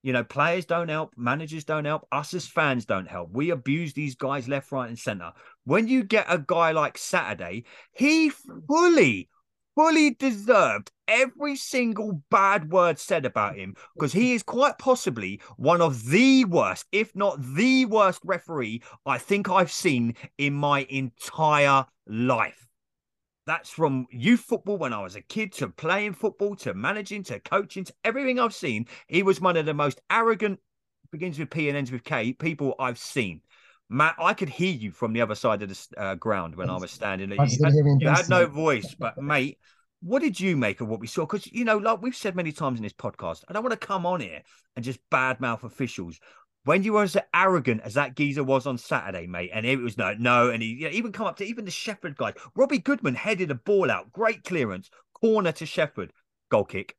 [0.03, 3.31] you know, players don't help, managers don't help, us as fans don't help.
[3.33, 5.33] We abuse these guys left, right, and center.
[5.65, 8.31] When you get a guy like Saturday, he
[8.69, 9.29] fully,
[9.77, 15.81] fully deserved every single bad word said about him because he is quite possibly one
[15.81, 21.87] of the worst, if not the worst referee I think I've seen in my entire
[22.07, 22.72] life.
[23.47, 27.41] That's from youth football when I was a kid to playing football to managing to
[27.41, 28.87] coaching to everything I've seen.
[29.09, 30.61] He was one of the most arrogant,
[31.11, 33.41] begins with P and ends with K, people I've seen.
[33.89, 36.77] Matt, I could hear you from the other side of the uh, ground when I
[36.79, 37.39] was standing there.
[37.45, 39.59] You, had, you had no voice, but mate,
[40.01, 41.23] what did you make of what we saw?
[41.23, 43.87] Because you know, like we've said many times in this podcast, I don't want to
[43.87, 44.43] come on here
[44.77, 46.19] and just badmouth officials
[46.64, 49.98] when you were as arrogant as that geezer was on Saturday, mate, and it was
[49.98, 52.79] no, no, and he you know, even come up to even the Shefford guy, Robbie
[52.79, 56.11] Goodman headed a ball out, great clearance, corner to Shefford,
[56.51, 56.96] goal kick,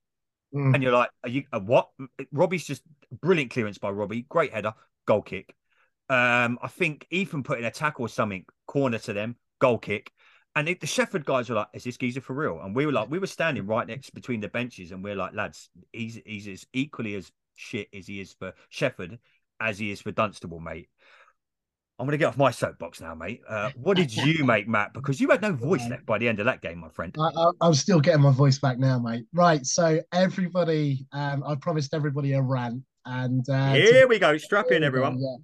[0.53, 0.73] mm.
[0.73, 1.89] and you're like, are you uh, what?
[2.31, 2.83] Robbie's just
[3.21, 4.73] brilliant clearance by Robbie, great header,
[5.05, 5.55] goal kick.
[6.09, 10.11] Um, I think Ethan put in a tackle or something, corner to them, goal kick.
[10.55, 12.91] And it, the Shefford guys were like, "Is this geezer for real?" And we were
[12.91, 16.19] like, we were standing right next between the benches, and we are like, "Lads, he's
[16.25, 19.17] he's as equally as shit as he is for Shefford
[19.63, 20.89] as he is for Dunstable, mate.
[21.99, 23.41] I'm going to get off my soapbox now, mate.
[23.47, 24.93] Uh, what did you make, Matt?
[24.93, 27.15] Because you had no voice left by the end of that game, my friend.
[27.19, 29.25] I, am still getting my voice back now, mate.
[29.31, 29.65] Right.
[29.65, 32.83] So, everybody, um, I promised everybody a rant.
[33.05, 34.37] And uh, here to, we go.
[34.37, 35.19] Strap in, everyone.
[35.19, 35.35] Yeah.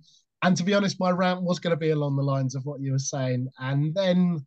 [0.43, 2.81] and to be honest, my rant was going to be along the lines of what
[2.81, 3.47] you were saying.
[3.59, 4.45] And then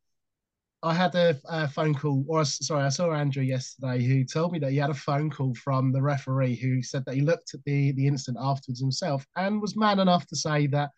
[0.85, 4.59] I had a, a, phone call, or sorry, I saw Andrew yesterday who told me
[4.59, 7.62] that he had a phone call from the referee who said that he looked at
[7.64, 10.90] the, the incident afterwards himself and was man enough to say that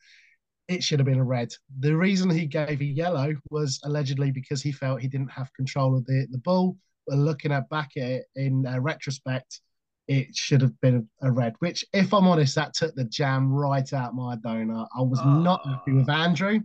[0.69, 1.53] it should have been a red.
[1.81, 5.97] The reason he gave a yellow was allegedly because he felt he didn't have control
[5.97, 6.79] of the, the ball.
[7.07, 9.61] But looking at back at it in uh, retrospect,
[10.09, 13.91] it should have been a red, which, if I'm honest, that took the jam right
[13.93, 14.89] out my donut.
[14.97, 16.25] I was not happy with ah.
[16.25, 16.61] Andrew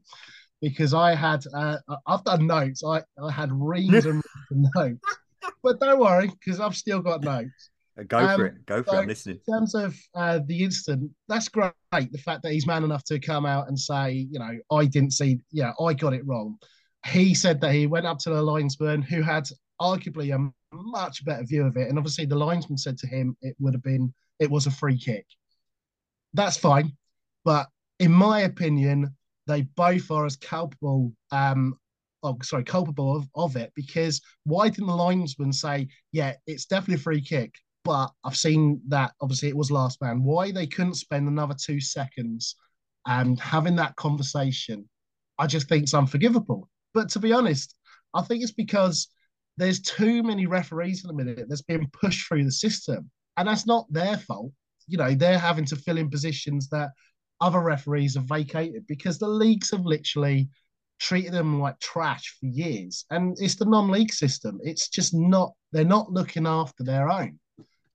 [0.61, 2.83] because I had, uh, I've done notes.
[2.83, 4.21] I, I had reams and
[4.75, 4.99] notes.
[5.63, 7.69] But don't worry, because I've still got notes.
[7.99, 8.65] Uh, go um, for it.
[8.65, 9.01] Go for so it.
[9.01, 9.39] I'm listening.
[9.47, 11.73] In terms of uh, the incident, that's great.
[11.91, 15.11] The fact that he's man enough to come out and say, you know, I didn't
[15.11, 16.57] see, yeah, I got it wrong.
[17.05, 19.47] He said that he went up to the linesman who had
[19.81, 21.87] arguably a much better view of it.
[21.87, 24.97] And obviously, the linesman said to him it would have been, it was a free
[24.97, 25.25] kick.
[26.33, 26.93] That's fine.
[27.45, 27.67] But
[27.99, 29.15] in my opinion,
[29.49, 31.75] they both are as culpable, um,
[32.23, 36.95] oh, sorry, culpable of, of it because why didn't the linesman say, yeah, it's definitely
[36.95, 37.55] a free kick?
[37.83, 40.23] But I've seen that obviously it was last man.
[40.23, 42.55] Why they couldn't spend another two seconds
[43.07, 44.88] and having that conversation,
[45.39, 46.69] I just think it's unforgivable.
[46.93, 47.75] But to be honest,
[48.13, 49.07] I think it's because
[49.57, 53.09] there's too many referees in the minute that's being pushed through the system.
[53.38, 54.51] And that's not their fault.
[54.88, 56.91] You know, they're having to fill in positions that
[57.41, 60.49] other referees have vacated because the leagues have literally
[60.99, 63.06] treated them like trash for years.
[63.10, 64.60] And it's the non-league system.
[64.63, 67.39] It's just not, they're not looking after their own.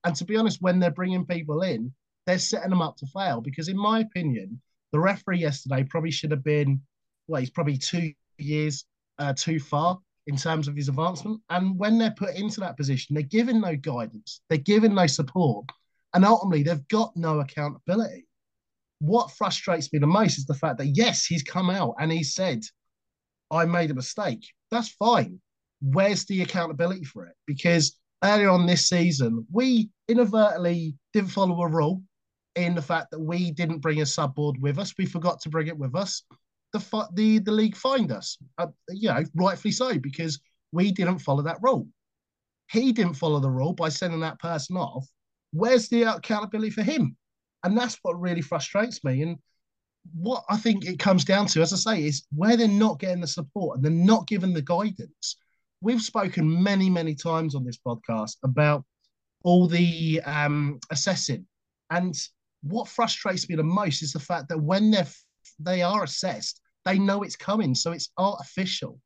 [0.03, 1.93] And to be honest, when they're bringing people in,
[2.25, 6.31] they're setting them up to fail because, in my opinion, the referee yesterday probably should
[6.31, 6.81] have been,
[7.27, 8.85] well, he's probably two years
[9.19, 11.39] uh, too far in terms of his advancement.
[11.49, 15.65] And when they're put into that position, they're given no guidance, they're given no support,
[16.13, 18.24] and ultimately they've got no accountability.
[18.99, 22.23] What frustrates me the most is the fact that yes, he's come out and he
[22.23, 22.63] said,
[23.51, 24.45] I made a mistake.
[24.71, 25.39] That's fine.
[25.81, 27.35] Where's the accountability for it?
[27.45, 32.01] Because earlier on this season, we inadvertently didn't follow a rule
[32.55, 34.93] in the fact that we didn't bring a sub board with us.
[34.97, 36.23] We forgot to bring it with us
[36.79, 38.37] the the the league fined us.
[38.57, 40.39] Uh, you know, rightfully so because
[40.71, 41.87] we didn't follow that rule.
[42.71, 45.07] He didn't follow the rule by sending that person off.
[45.51, 47.15] Where's the accountability for him?
[47.65, 49.23] And that's what really frustrates me.
[49.23, 49.37] And
[50.13, 53.21] what I think it comes down to, as I say, is where they're not getting
[53.21, 55.37] the support and they're not given the guidance.
[55.81, 58.85] We've spoken many, many times on this podcast about
[59.43, 61.47] all the um, assessing.
[61.89, 62.15] And
[62.61, 65.07] what frustrates me the most is the fact that when they're
[65.59, 68.99] they are assessed, they know it's coming, so it's artificial.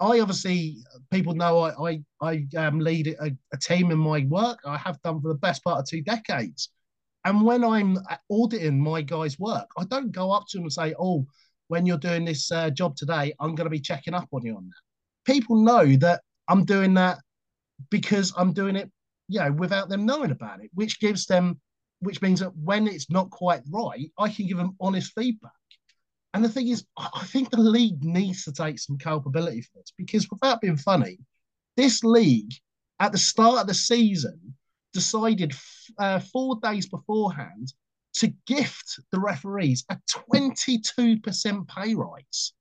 [0.00, 0.78] I obviously,
[1.10, 4.58] people know I I, I um, lead a, a team in my work.
[4.66, 6.68] I have done for the best part of two decades.
[7.24, 7.98] And when I'm
[8.30, 11.26] auditing my guys' work, I don't go up to them and say, "Oh,
[11.68, 14.56] when you're doing this uh, job today, I'm going to be checking up on you
[14.56, 17.18] on that." People know that I'm doing that
[17.90, 18.90] because I'm doing it,
[19.28, 21.60] you know, without them knowing about it, which gives them,
[22.00, 25.52] which means that when it's not quite right, I can give them honest feedback.
[26.34, 29.92] And the thing is, I think the league needs to take some culpability for this
[29.96, 31.18] because, without being funny,
[31.76, 32.52] this league
[33.00, 34.53] at the start of the season
[34.94, 35.52] decided
[35.98, 37.72] uh, four days beforehand
[38.14, 42.52] to gift the referees a 22% pay rise.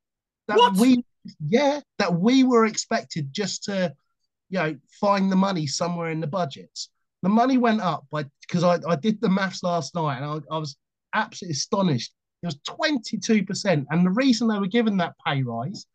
[0.48, 0.76] That what?
[0.76, 1.06] we
[1.48, 3.93] yeah, that we were expected just to,
[4.50, 6.89] you know, find the money somewhere in the budgets.
[7.22, 10.54] The money went up by because I, I did the maths last night and I,
[10.54, 10.76] I was
[11.13, 12.12] absolutely astonished
[12.43, 13.86] it was 22%.
[13.89, 15.86] And the reason they were given that pay rise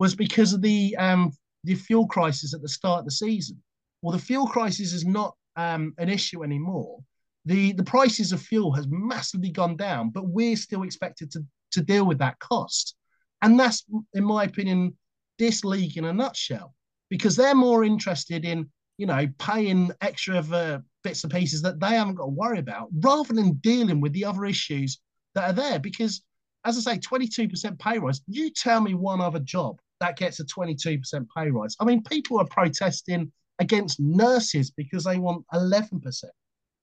[0.00, 3.62] was because of the um, the fuel crisis at the start of the season.
[4.02, 7.02] Well, the fuel crisis is not um, an issue anymore.
[7.46, 11.82] The, the prices of fuel has massively gone down, but we're still expected to, to
[11.82, 12.96] deal with that cost.
[13.42, 14.96] And that's, in my opinion,
[15.38, 16.74] this league in a nutshell,
[17.10, 21.90] because they're more interested in, you know, paying extra uh, bits and pieces that they
[21.90, 25.00] haven't got to worry about, rather than dealing with the other issues
[25.34, 26.22] that are there because,
[26.64, 28.22] as I say, 22% pay rise.
[28.26, 31.76] You tell me one other job that gets a 22% pay rise.
[31.80, 36.02] I mean, people are protesting against nurses because they want 11%.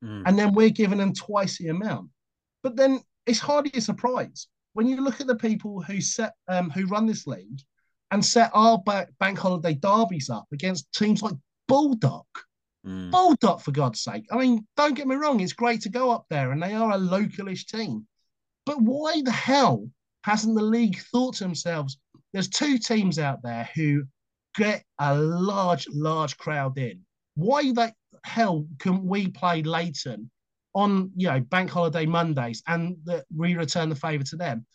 [0.03, 0.23] Mm.
[0.25, 2.09] And then we're giving them twice the amount.
[2.63, 6.69] But then it's hardly a surprise when you look at the people who set um,
[6.69, 7.61] who run this league
[8.11, 11.35] and set our back, bank holiday derbies up against teams like
[11.67, 12.27] Baldock.
[12.85, 13.11] Mm.
[13.11, 14.25] Baldock, for God's sake.
[14.31, 16.91] I mean, don't get me wrong, it's great to go up there and they are
[16.91, 18.07] a localish team.
[18.65, 19.89] But why the hell
[20.23, 21.97] hasn't the league thought to themselves?
[22.33, 24.03] There's two teams out there who
[24.55, 27.01] get a large, large crowd in.
[27.35, 30.29] Why the hell can we play Leighton
[30.73, 34.65] on you know bank holiday Mondays and that we return the favour to them.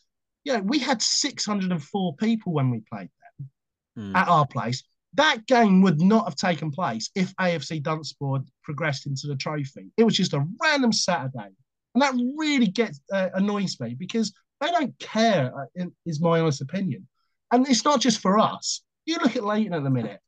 [0.45, 3.09] You know, we had 604 people when we played
[3.39, 3.51] them
[3.99, 4.17] mm.
[4.17, 4.85] at our place.
[5.15, 9.91] That game would not have taken place if AFC Dunstable progressed into the trophy.
[9.97, 11.51] It was just a random Saturday,
[11.95, 15.53] and that really gets uh, annoys me because they don't care.
[15.59, 17.09] Uh, is my honest opinion,
[17.51, 18.83] and it's not just for us.
[19.07, 20.21] You look at Leighton at the minute.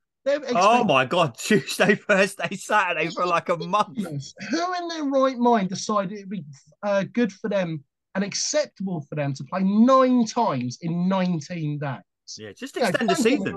[0.54, 3.98] Oh my god, Tuesday, Thursday, Saturday for like a month.
[3.98, 6.44] Who in their right mind decided it'd be
[6.82, 7.82] uh, good for them
[8.14, 11.98] and acceptable for them to play nine times in 19 days?
[12.36, 13.56] Yeah, just extend the season.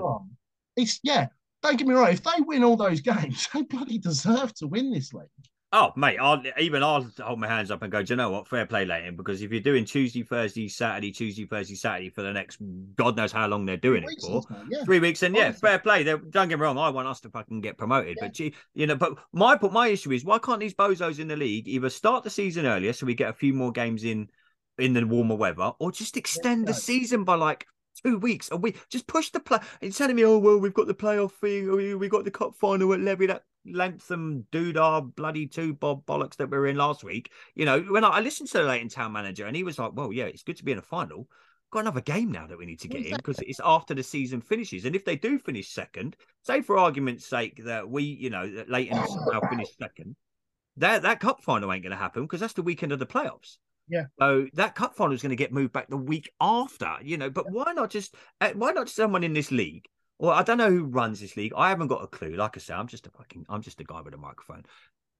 [0.76, 1.26] It's yeah,
[1.62, 2.10] don't get me wrong.
[2.10, 5.28] If they win all those games, they bloody deserve to win this league.
[5.74, 8.46] Oh, mate, I'll even I'll hold my hands up and go, do you know what?
[8.46, 12.32] Fair play, Leighton, because if you're doing Tuesday, Thursday, Saturday, Tuesday, Thursday, Saturday for the
[12.32, 12.58] next
[12.94, 14.84] God knows how long they're doing it for, yeah.
[14.84, 16.02] three weeks, and yeah, fair play.
[16.02, 18.28] They're, don't get me wrong, I want us to fucking get promoted, yeah.
[18.28, 21.66] but you know, but my my issue is why can't these bozos in the league
[21.66, 24.28] either start the season earlier so we get a few more games in
[24.78, 27.66] in the warmer weather, or just extend yeah, the season by like
[28.04, 28.78] two weeks, a week.
[28.88, 29.58] Just push the play.
[29.80, 32.30] It's telling me, oh well, we've got the playoff thing, oh, we we got the
[32.30, 33.26] cup final at Levy.
[33.26, 37.30] That Lantham doodah bloody two bob bollocks that we were in last week.
[37.54, 39.92] You know, when I, I, listened to the Leighton Town manager and he was like,
[39.94, 41.28] Well, yeah, it's good to be in a final.
[41.70, 43.12] Got another game now that we need to get exactly.
[43.12, 44.84] in because it's after the season finishes.
[44.84, 48.68] And if they do finish second, say for argument's sake that we, you know, that
[48.68, 50.16] Leighton now finish second,
[50.76, 53.56] that that cup final ain't gonna happen because that's the weekend of the playoffs.
[53.92, 54.06] Yeah.
[54.18, 57.30] So that cup final is going to get moved back the week after, you know.
[57.30, 57.52] But yeah.
[57.52, 59.86] why not just uh, why not someone in this league
[60.22, 61.52] well, I don't know who runs this league.
[61.56, 62.36] I haven't got a clue.
[62.36, 64.62] Like I say, I'm just a fucking, I'm just a guy with a microphone.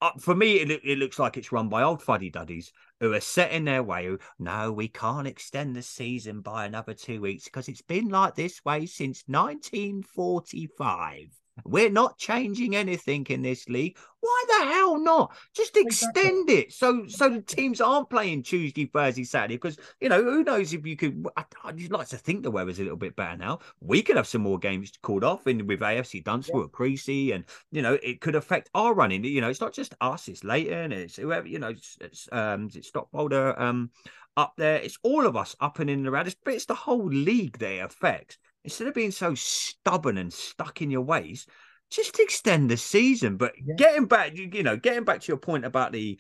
[0.00, 3.18] Uh, for me, it, it looks like it's run by old fuddy duddies who are
[3.18, 4.06] set in their way.
[4.06, 8.37] Who, no, we can't extend the season by another two weeks because it's been like
[8.37, 11.41] this way since 1945.
[11.64, 13.98] We're not changing anything in this league.
[14.20, 15.36] Why the hell not?
[15.54, 16.54] Just extend exactly.
[16.54, 19.56] it so so the teams aren't playing Tuesday, Thursday, Saturday.
[19.56, 21.26] Because you know who knows if you could.
[21.36, 23.58] I, would like to think the weather's a little bit better now.
[23.80, 26.66] We could have some more games called off in with AFC Dunstable yeah.
[26.72, 29.24] Creasy, and you know it could affect our running.
[29.24, 30.28] You know it's not just us.
[30.28, 30.92] It's Leighton.
[30.92, 31.48] It's whoever.
[31.48, 33.90] You know it's, it's um it's Stockpolder um
[34.36, 34.76] up there.
[34.76, 36.28] It's all of us up and in and around.
[36.28, 40.33] It's, but it's the whole league they it affects instead of being so stubborn and
[40.33, 41.46] stuck in your ways,
[41.90, 43.37] just extend the season.
[43.37, 43.75] But yeah.
[43.77, 46.18] getting back, you know, getting back to your point about the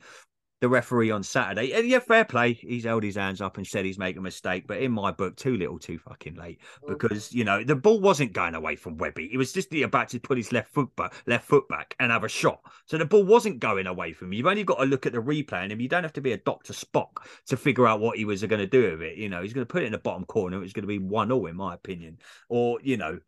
[0.62, 1.72] the referee on Saturday.
[1.84, 2.52] Yeah, fair play.
[2.52, 5.34] He's held his hands up and said he's making a mistake, but in my book,
[5.34, 6.60] too little, too fucking late.
[6.84, 6.88] Oh.
[6.88, 9.28] Because you know the ball wasn't going away from Webby.
[9.32, 12.22] It was just about to put his left foot back, left foot back, and have
[12.22, 12.60] a shot.
[12.86, 14.34] So the ball wasn't going away from him.
[14.34, 16.38] You've only got to look at the replay, and you don't have to be a
[16.38, 19.18] Doctor Spock to figure out what he was going to do with it.
[19.18, 20.58] You know, he's going to put it in the bottom corner.
[20.58, 22.18] It was going to be one all, in my opinion.
[22.48, 23.18] Or you know,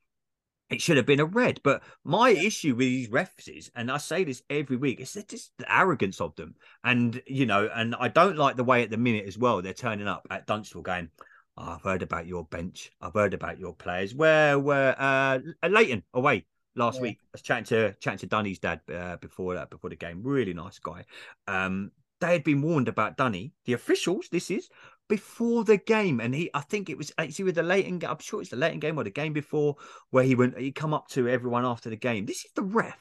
[0.70, 1.60] it should have been a red.
[1.62, 5.52] But my issue with these refs is, and I say this every week, it's just
[5.58, 6.54] the arrogance of them.
[6.82, 9.72] And, you know, and I don't like the way at the minute as well, they're
[9.72, 11.10] turning up at Dunstable going,
[11.56, 12.90] oh, I've heard about your bench.
[13.00, 14.14] I've heard about your players.
[14.14, 17.02] Where were uh, Leighton away last yeah.
[17.02, 17.18] week?
[17.22, 20.22] I was chatting to chatting to Dunny's dad uh, before that, before the game.
[20.22, 21.04] Really nice guy.
[21.46, 23.52] Um, they had been warned about Dunny.
[23.66, 24.68] The officials, this is
[25.08, 28.00] before the game, and he, I think it was uh, actually with the Leighton.
[28.06, 29.76] I'm sure it's the Leighton game or the game before,
[30.10, 32.26] where he went, he come up to everyone after the game.
[32.26, 32.98] This is the ref.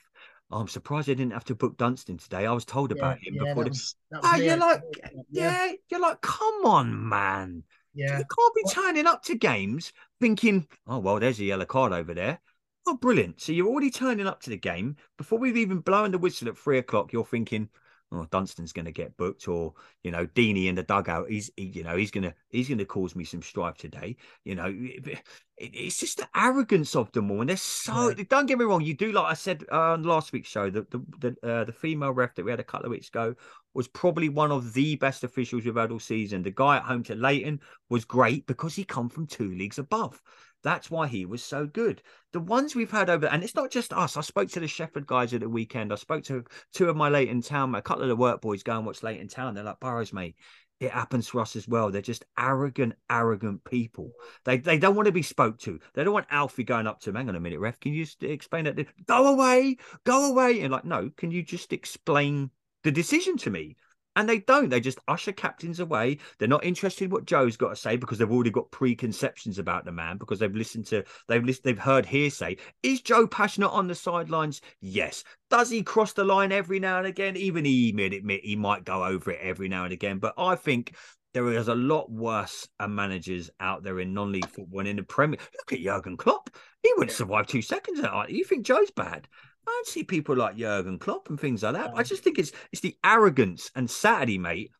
[0.51, 2.45] Oh, I'm surprised I didn't have to book Dunstan today.
[2.45, 3.63] I was told yeah, about him yeah, before.
[3.63, 4.19] Was, the...
[4.23, 5.65] oh, you're like, yeah.
[5.65, 7.63] yeah, you're like, come on, man.
[7.95, 11.93] Yeah, you can't be turning up to games thinking, oh well, there's a yellow card
[11.93, 12.39] over there.
[12.85, 13.39] Oh, brilliant!
[13.39, 16.57] So you're already turning up to the game before we've even blown the whistle at
[16.57, 17.13] three o'clock.
[17.13, 17.69] You're thinking,
[18.13, 19.73] oh, Dunstan's going to get booked, or
[20.03, 23.15] you know, Deanie in the dugout, he's he, you know, he's gonna he's gonna cause
[23.15, 24.15] me some strife today.
[24.43, 25.19] You know, it,
[25.57, 28.09] it's just the arrogance of them all, and they're so.
[28.09, 28.23] Yeah.
[28.29, 30.85] Don't get me wrong, you do like I said uh, on last week's show, the
[30.89, 33.35] the the, uh, the female ref that we had a couple of weeks ago
[33.73, 36.43] was probably one of the best officials we've had all season.
[36.43, 40.21] The guy at home to Leighton was great because he come from two leagues above.
[40.63, 42.01] That's why he was so good.
[42.31, 44.15] The ones we've had over, and it's not just us.
[44.15, 45.91] I spoke to the Shefford guys at the weekend.
[45.91, 48.63] I spoke to two of my late in Town, a couple of the work boys
[48.63, 49.53] go and watch in Town.
[49.53, 50.35] They're like, Burrows, mate,
[50.79, 51.91] it happens to us as well.
[51.91, 54.11] They're just arrogant, arrogant people.
[54.45, 55.79] They they don't want to be spoke to.
[55.93, 57.15] They don't want Alfie going up to them.
[57.15, 57.79] Hang on a minute, ref.
[57.79, 58.77] Can you just explain that?
[59.05, 60.61] Go away, go away.
[60.61, 62.51] And like, no, can you just explain
[62.83, 63.77] the decision to me?
[64.15, 64.69] And they don't.
[64.69, 66.19] They just usher captains away.
[66.37, 69.85] They're not interested in what Joe's got to say because they've already got preconceptions about
[69.85, 72.57] the man because they've listened to they've listened, they've heard hearsay.
[72.83, 74.61] Is Joe passionate on the sidelines?
[74.81, 75.23] Yes.
[75.49, 77.37] Does he cross the line every now and again?
[77.37, 80.19] Even he may admit he might go over it every now and again.
[80.19, 80.95] But I think
[81.33, 85.39] there is a lot worse managers out there in non-league football and in the Premier.
[85.39, 86.51] Look at Jurgen Klopp.
[86.83, 87.99] He wouldn't survive two seconds.
[88.29, 89.27] You think Joe's bad?
[89.67, 91.91] I see people like Jurgen Klopp and things like that.
[91.95, 94.71] I just think it's it's the arrogance and Saturday, mate.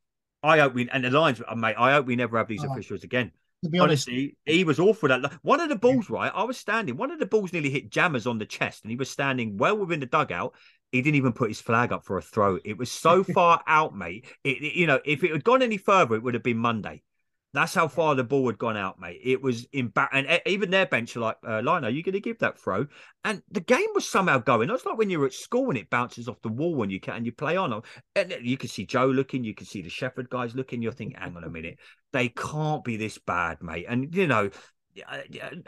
[0.42, 1.76] I hope we and the lines, uh, mate.
[1.78, 3.32] I hope we never have these oh, officials again.
[3.64, 5.10] To be Honestly, honest, he was awful.
[5.10, 6.32] That one of the balls, right?
[6.34, 6.98] I was standing.
[6.98, 9.78] One of the balls nearly hit Jammers on the chest, and he was standing well
[9.78, 10.54] within the dugout.
[10.92, 12.60] He didn't even put his flag up for a throw.
[12.66, 14.26] It was so far out, mate.
[14.44, 17.04] It, it, you know, if it had gone any further, it would have been Monday.
[17.54, 19.22] That's how far the ball had gone out, mate.
[19.24, 20.26] It was in embarrassing.
[20.26, 22.88] And even their bench are like, uh, Lino, you going to give that throw?
[23.24, 24.72] And the game was somehow going.
[24.72, 27.16] It's like when you're at school and it bounces off the wall when you can
[27.16, 27.82] and you play on.
[28.16, 30.82] And you can see Joe looking, you can see the Shefford guys looking.
[30.82, 31.78] You're thinking, hang on a minute,
[32.12, 33.86] they can't be this bad, mate.
[33.88, 34.50] And you know,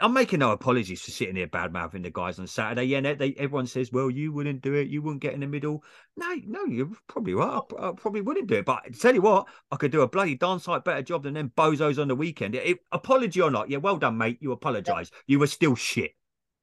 [0.00, 2.84] I'm making no apologies for sitting here bad mouthing the guys on Saturday.
[2.84, 4.88] Yeah, they, everyone says, "Well, you wouldn't do it.
[4.88, 5.82] You wouldn't get in the middle."
[6.16, 7.60] No, no, you're probably right.
[7.78, 8.64] I, I probably wouldn't do it.
[8.64, 11.34] But I tell you what, I could do a bloody darn sight better job than
[11.34, 12.54] them bozos on the weekend.
[12.54, 14.38] It, apology or not, yeah, well done, mate.
[14.40, 15.10] You apologise.
[15.26, 16.12] You were still shit.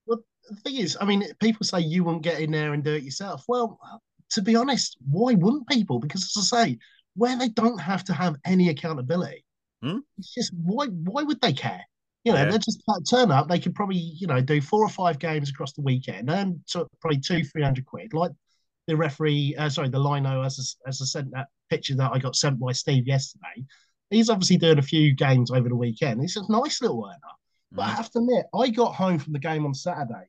[0.06, 2.94] Well, the thing is, I mean, people say you wouldn't get in there and do
[2.94, 3.44] it yourself.
[3.48, 3.80] Well,
[4.32, 6.00] to be honest, why wouldn't people?
[6.00, 6.78] Because as I say,
[7.16, 9.44] where they don't have to have any accountability,
[9.82, 10.00] hmm?
[10.18, 11.84] it's just why why would they care?
[12.24, 12.52] You know, yeah.
[12.52, 13.50] they just turn up.
[13.50, 16.88] They could probably, you know, do four or five games across the weekend and so
[17.02, 18.14] probably two, three hundred quid.
[18.14, 18.32] Like
[18.88, 22.20] the referee, uh, sorry, the lino, as I, as I sent that picture that I
[22.20, 23.66] got sent by Steve yesterday.
[24.10, 26.22] He's obviously doing a few games over the weekend.
[26.22, 27.18] He's a nice little earner.
[27.74, 27.78] Mm.
[27.78, 27.96] But I mm.
[27.96, 30.28] have to admit, I got home from the game on Saturday.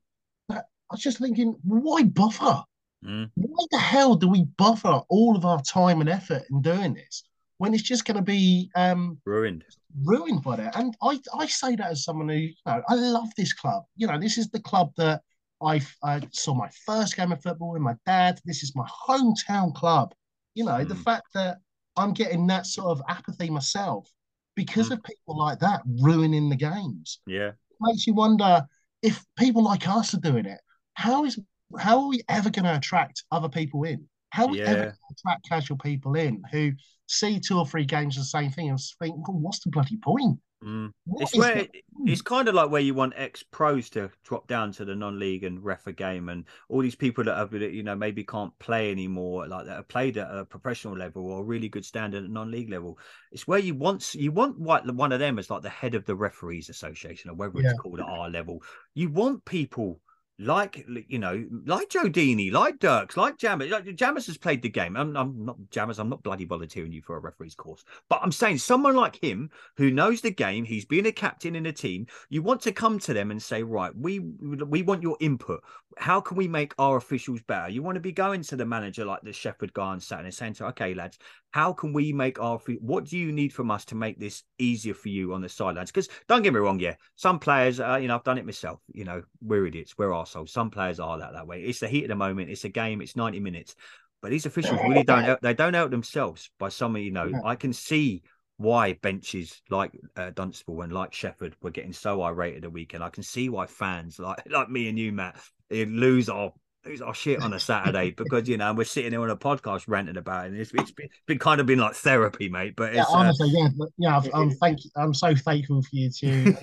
[0.50, 2.62] I was just thinking, why bother?
[3.04, 3.30] Mm.
[3.34, 7.24] Why the hell do we bother all of our time and effort in doing this
[7.58, 9.64] when it's just going to be um, ruined?
[10.02, 10.76] ruined by that.
[10.76, 13.84] And I, I say that as someone who, you know, I love this club.
[13.96, 15.22] You know, this is the club that
[15.62, 18.40] I, I saw my first game of football with my dad.
[18.44, 20.14] This is my hometown club.
[20.54, 20.88] You know, mm.
[20.88, 21.02] the hmm.
[21.02, 21.58] fact that
[21.96, 24.08] I'm getting that sort of apathy myself
[24.56, 24.92] because mm.
[24.92, 27.20] of people like that ruining the games.
[27.26, 27.48] Yeah.
[27.48, 28.66] It makes you wonder
[29.02, 30.60] if people like us are doing it,
[30.94, 31.38] how is
[31.78, 34.06] how are we ever going to attract other people in?
[34.30, 34.66] How are we yeah.
[34.66, 36.72] ever going to attract casual people in who
[37.06, 39.98] see two or three games of the same thing and think, well, what's the bloody
[40.02, 40.38] point?
[40.64, 40.92] Mm.
[41.18, 41.66] It's where
[42.06, 45.44] it's kind of like where you want ex pros to drop down to the non-league
[45.44, 48.90] and ref a game, and all these people that have you know maybe can't play
[48.90, 52.70] anymore, like that have played at a professional level or really good standard at non-league
[52.70, 52.98] level.
[53.30, 56.16] It's where you want you want one of them as like the head of the
[56.16, 57.70] referees association or whatever yeah.
[57.70, 58.62] it's called at our level.
[58.94, 60.00] You want people
[60.38, 63.70] like you know, like Deeney, like Dirks, like Jammers.
[63.70, 64.96] Like, Jammers has played the game.
[64.96, 65.98] I'm, I'm not Jammers.
[65.98, 69.50] I'm not bloody volunteering you for a referee's course, but I'm saying someone like him
[69.76, 70.64] who knows the game.
[70.64, 72.06] He's been a captain in a team.
[72.30, 75.62] You want to come to them and say, right, we we want your input.
[75.98, 77.68] How can we make our officials better?
[77.68, 80.54] You want to be going to the manager like the Shefford guy on Saturday, saying
[80.54, 81.18] to, okay, lads,
[81.52, 84.94] how can we make our what do you need from us to make this easier
[84.94, 85.90] for you on the sidelines?
[85.90, 88.80] Because don't get me wrong yeah some players uh, you know i've done it myself
[88.92, 91.62] you know we're idiots we're assholes some players are that that way.
[91.62, 93.74] It's the heat of the moment it's a game it's 90 minutes.
[94.20, 97.54] But these officials really don't help, they don't help themselves by some you know i
[97.54, 98.22] can see
[98.56, 103.02] why benches like uh, Dunstable and like Shefford were getting so irate at the weekend.
[103.02, 105.40] I can see why fans like like me and you, Matt,
[105.74, 106.52] lose our
[106.86, 109.84] lose our shit on a Saturday because you know we're sitting here on a podcast
[109.86, 110.48] ranting about it.
[110.48, 112.74] And it's, it's been, been kind of been like therapy, mate.
[112.76, 116.56] But yeah, honestly, uh, yeah, but, yeah, I'm thank I'm so thankful for you too.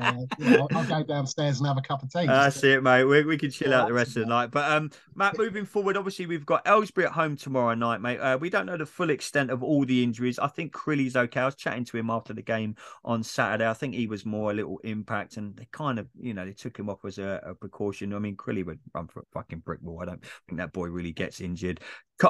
[0.00, 2.26] I'll, I'll, go downstairs and have a cup of tea.
[2.26, 3.04] That's it, mate.
[3.04, 4.50] We, we can chill yeah, out the rest of the night.
[4.50, 8.18] But um, Matt, moving forward, obviously we've got Aylesbury at home tomorrow night, mate.
[8.18, 10.38] Uh, we don't know the full extent of all the injuries.
[10.38, 11.40] I think Crilly's okay.
[11.40, 13.68] I was chatting to him after the game on Saturday.
[13.68, 16.52] I think he was more a little impact, and they kind of, you know, they
[16.52, 18.12] took him off as a, a precaution.
[18.14, 18.64] I mean, Crilly
[18.94, 20.00] run for a fucking brick wall.
[20.02, 21.80] I don't think that boy really gets injured.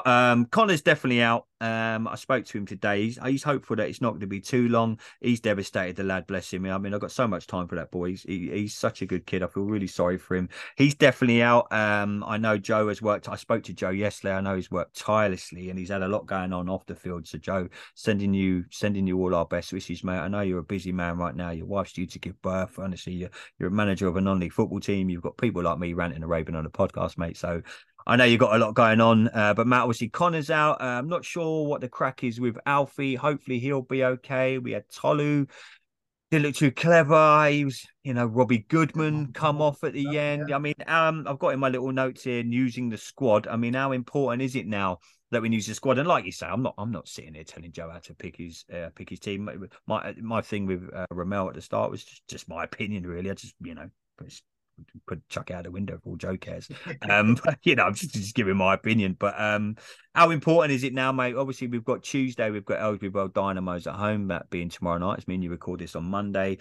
[0.04, 1.46] Um, Connor's definitely out.
[1.60, 3.02] Um, I spoke to him today.
[3.02, 4.98] He's, he's hopeful that it's not going to be too long.
[5.20, 6.66] He's devastated, the lad, bless him.
[6.66, 8.10] I mean, I've got so much time for that boy.
[8.10, 9.42] He's, he, he's such a good kid.
[9.42, 10.48] I feel really sorry for him.
[10.76, 11.72] He's definitely out.
[11.72, 13.28] Um, I know Joe has worked.
[13.28, 14.34] I spoke to Joe yesterday.
[14.34, 17.26] I know he's worked tirelessly and he's had a lot going on off the field.
[17.26, 20.18] So, Joe, sending you sending you all our best wishes, mate.
[20.18, 21.50] I know you're a busy man right now.
[21.50, 22.78] Your wife's due to give birth.
[22.78, 25.08] Honestly, you're, you're a manager of a non-league football team.
[25.08, 27.36] You've got people like me ranting and raving on the podcast, mate.
[27.36, 27.62] So
[28.06, 30.80] I know you've got a lot going on, uh, but Matt, obviously, Connor's out.
[30.80, 33.14] Uh, I'm not sure what the crack is with Alfie.
[33.14, 34.58] Hopefully, he'll be okay.
[34.58, 35.46] We had Tolu.
[36.30, 37.48] Didn't look too clever.
[37.48, 40.52] He was, you know, Robbie Goodman come off at the end.
[40.52, 43.46] I mean, um, I've got in my little notes here using the squad.
[43.46, 44.98] I mean, how important is it now
[45.30, 45.98] that we use the squad?
[45.98, 48.36] And like you say, I'm not, I'm not sitting here telling Joe how to pick
[48.36, 49.48] his, uh, pick his team.
[49.86, 53.30] My, my thing with uh, Ramel at the start was just, just my opinion, really.
[53.30, 53.88] I just, you know,
[55.06, 56.68] put chuck out the window for all Joe cares.
[57.08, 59.16] Um, but, you know, I'm just, just giving my opinion.
[59.18, 59.76] But um,
[60.14, 61.36] how important is it now, mate?
[61.36, 65.18] Obviously, we've got Tuesday, we've got Aylesbury Vale Dynamos at home, that being tomorrow night.
[65.18, 66.58] It's me and you record this on Monday.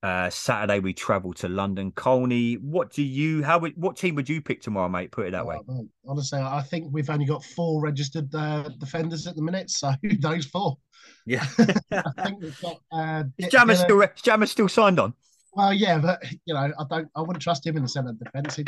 [0.00, 2.54] Uh, Saturday we travel to London Colney.
[2.54, 3.42] What do you?
[3.42, 3.72] How would?
[3.76, 5.10] What team would you pick tomorrow, mate?
[5.10, 5.58] Put it that oh, way.
[5.66, 9.70] Mate, honestly, I think we've only got four registered uh, defenders at the minute.
[9.70, 10.76] So those four?
[11.26, 11.44] Yeah,
[11.90, 12.80] I think we've got.
[12.92, 14.00] Uh, is Jammer still?
[14.00, 15.14] Is Jammer still signed on?
[15.58, 17.08] Well, yeah, but you know, I don't.
[17.16, 18.60] I wouldn't trust him in the centre of defence.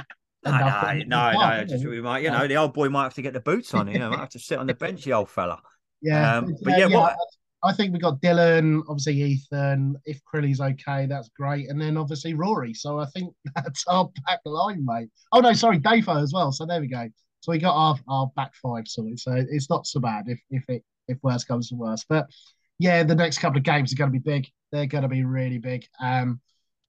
[0.44, 1.64] No, no, no, no.
[1.64, 3.86] Just, we might, you know, the old boy might have to get the boots on.
[3.86, 5.60] You know, might have to sit on the bench, the old fella.
[6.02, 7.16] Yeah, um, but yeah, yeah what,
[7.62, 9.94] I think we got Dylan, obviously Ethan.
[10.04, 11.70] If Crilly's okay, that's great.
[11.70, 12.74] And then obviously Rory.
[12.74, 15.10] So I think that's our back line, mate.
[15.30, 16.50] Oh no, sorry, Dafo as well.
[16.50, 17.08] So there we go.
[17.38, 19.20] So we got our, our back five sorted.
[19.20, 22.04] So it's not so bad if if it if worse comes to worse.
[22.08, 22.26] But
[22.80, 24.48] yeah, the next couple of games are going to be big.
[24.72, 25.86] They're going to be really big.
[26.02, 26.40] Um,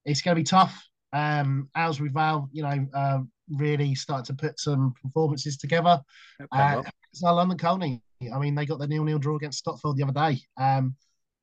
[0.06, 0.88] it's going to be tough.
[1.14, 6.02] Um, Aylesbury Vale, you know, uh, really start to put some performances together.
[6.42, 6.84] Okay, uh.
[7.22, 8.02] London Colney
[8.34, 10.42] I mean, they got the nil-nil draw against Stotfold the other day.
[10.58, 10.96] Um,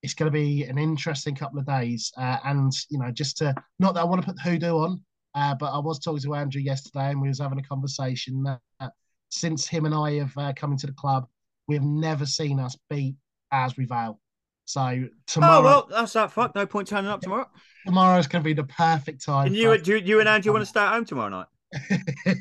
[0.02, 3.54] it's going to be an interesting couple of days, uh, and you know, just to
[3.80, 5.02] not that I want to put the hoodoo on,
[5.34, 8.92] uh, but I was talking to Andrew yesterday, and we was having a conversation that
[9.30, 11.26] since him and I have uh, come into the club,
[11.66, 13.16] we have never seen us beat
[13.52, 14.20] Aylesbury Vale.
[14.68, 15.60] So tomorrow.
[15.60, 16.30] Oh well, that's that.
[16.30, 17.48] Fuck, no point turning up tomorrow.
[17.86, 19.46] Tomorrow's going to be the perfect time.
[19.46, 22.36] And you, you, you and Andrew want to stay at home tomorrow night?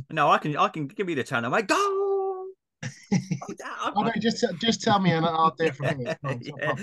[0.10, 1.44] no, I can, I can give you the turn.
[1.44, 2.08] I'm like, go
[3.12, 6.18] oh, no, just just tell me and I'll do it from here.
[6.40, 6.74] yeah.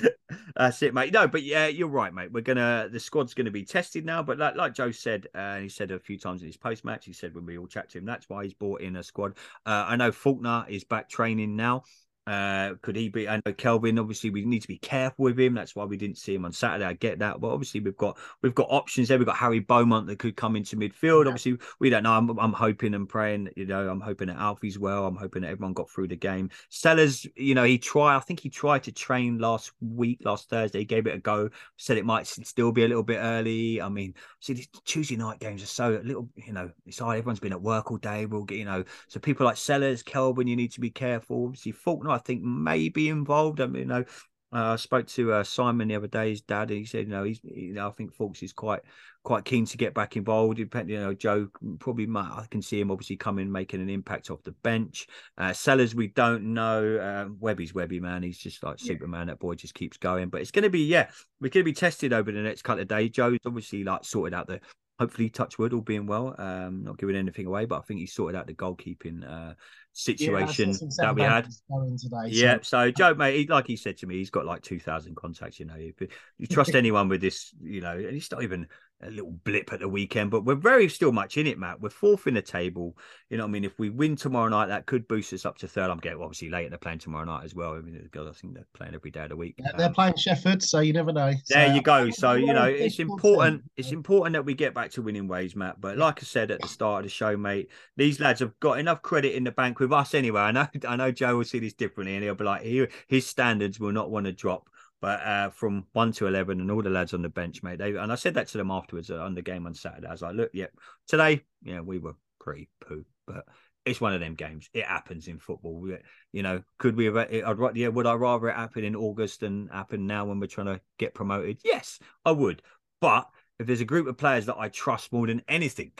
[0.55, 1.13] That's it, mate.
[1.13, 2.31] No, but yeah, you're right, mate.
[2.31, 4.23] We're gonna the squad's gonna be tested now.
[4.23, 7.05] But like like Joe said, uh, he said a few times in his post match,
[7.05, 9.37] he said when we all chat to him, that's why he's brought in a squad.
[9.65, 11.83] Uh, I know Faulkner is back training now.
[12.27, 13.29] Uh, could he be?
[13.29, 13.99] I know Kelvin.
[13.99, 15.53] Obviously, we need to be careful with him.
[15.53, 16.85] That's why we didn't see him on Saturday.
[16.85, 19.17] I get that, but obviously we've got we've got options there.
[19.19, 21.25] We've got Harry Beaumont that could come into midfield.
[21.25, 21.29] Yeah.
[21.29, 22.13] Obviously, we don't know.
[22.13, 23.49] I'm, I'm hoping and praying.
[23.55, 25.05] You know, I'm hoping that Alfie's well.
[25.05, 26.49] I'm hoping that everyone got through the game.
[26.69, 28.15] Sellers, you know, he tried.
[28.15, 30.79] I think he tried to train last week, last Thursday.
[30.79, 31.49] He gave it a go.
[31.77, 33.81] Said it might still be a little bit early.
[33.81, 36.27] I mean, see, these Tuesday night games are so little.
[36.35, 37.19] You know, it's hard.
[37.19, 38.25] Everyone's been at work all day.
[38.25, 38.83] We'll get you know.
[39.09, 41.45] So people like Sellers, Kelvin, you need to be careful.
[41.45, 43.61] Obviously, Faulkner, I think may be involved.
[43.61, 44.05] I mean, you know,
[44.53, 47.11] uh, I spoke to uh, Simon the other day, his dad, and he said, you
[47.11, 48.79] know, he's, you know, I think Fox is quite,
[49.23, 50.57] quite keen to get back involved.
[50.57, 51.49] Depending, you know, Joe
[51.79, 55.07] probably might, I can see him obviously coming, making an impact off the bench.
[55.37, 56.97] Uh, Sellers, we don't know.
[56.97, 58.23] Uh, Webby's Webby, man.
[58.23, 58.93] He's just like yeah.
[58.93, 59.27] Superman.
[59.27, 60.29] That boy just keeps going.
[60.29, 61.09] But it's going to be, yeah,
[61.41, 63.09] we're going to be tested over the next couple of days.
[63.09, 64.61] Joe's obviously like sorted out the
[64.99, 68.39] hopefully touchwood all being well um not giving anything away but i think he sorted
[68.39, 69.53] out the goalkeeping uh
[69.91, 71.45] situation yeah, that we had.
[71.45, 74.61] today, yeah so, so joe mate he, like he said to me he's got like
[74.61, 75.95] 2000 contacts you know if
[76.37, 78.67] you trust anyone with this you know and he's not even
[79.01, 81.81] a little blip at the weekend, but we're very still much in it, Matt.
[81.81, 82.97] We're fourth in the table.
[83.29, 83.63] You know what I mean?
[83.63, 85.89] If we win tomorrow night, that could boost us up to third.
[85.89, 86.65] I'm getting obviously late.
[86.65, 87.73] in the playing tomorrow night as well.
[87.73, 89.55] I mean, I think they're playing every day of the week.
[89.57, 91.33] Yeah, they're um, playing Shefford, so you never know.
[91.49, 92.09] There you go.
[92.09, 93.63] So you know, it's important.
[93.75, 95.81] It's important that we get back to winning ways, Matt.
[95.81, 98.79] But like I said at the start of the show, mate, these lads have got
[98.79, 100.41] enough credit in the bank with us anyway.
[100.41, 102.63] I know, I know Joe will see this differently, and he'll be like,
[103.07, 104.69] his standards will not want to drop.
[105.05, 107.77] But uh, from one to eleven, and all the lads on the bench, mate.
[107.77, 110.07] They and I said that to them afterwards uh, on the game on Saturday.
[110.07, 110.65] As I was like, look, yeah,
[111.07, 113.45] today, yeah, we were pretty poo, but
[113.85, 114.67] it's one of them games.
[114.73, 115.79] It happens in football.
[115.79, 115.97] We,
[116.31, 117.17] you know, could we have?
[117.17, 117.89] I'd yeah.
[117.89, 121.13] Would I rather it happen in August than happen now when we're trying to get
[121.13, 121.59] promoted?
[121.63, 122.63] Yes, I would.
[122.99, 123.29] But
[123.59, 125.91] if there's a group of players that I trust more than anything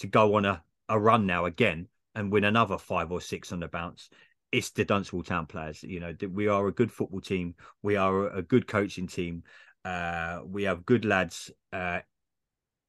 [0.00, 3.60] to go on a, a run now again and win another five or six on
[3.60, 4.10] the bounce,
[4.52, 5.82] it's the Dunstable Town players.
[5.82, 7.54] You know, we are a good football team.
[7.82, 9.44] We are a good coaching team.
[9.84, 12.00] Uh, we have good lads uh,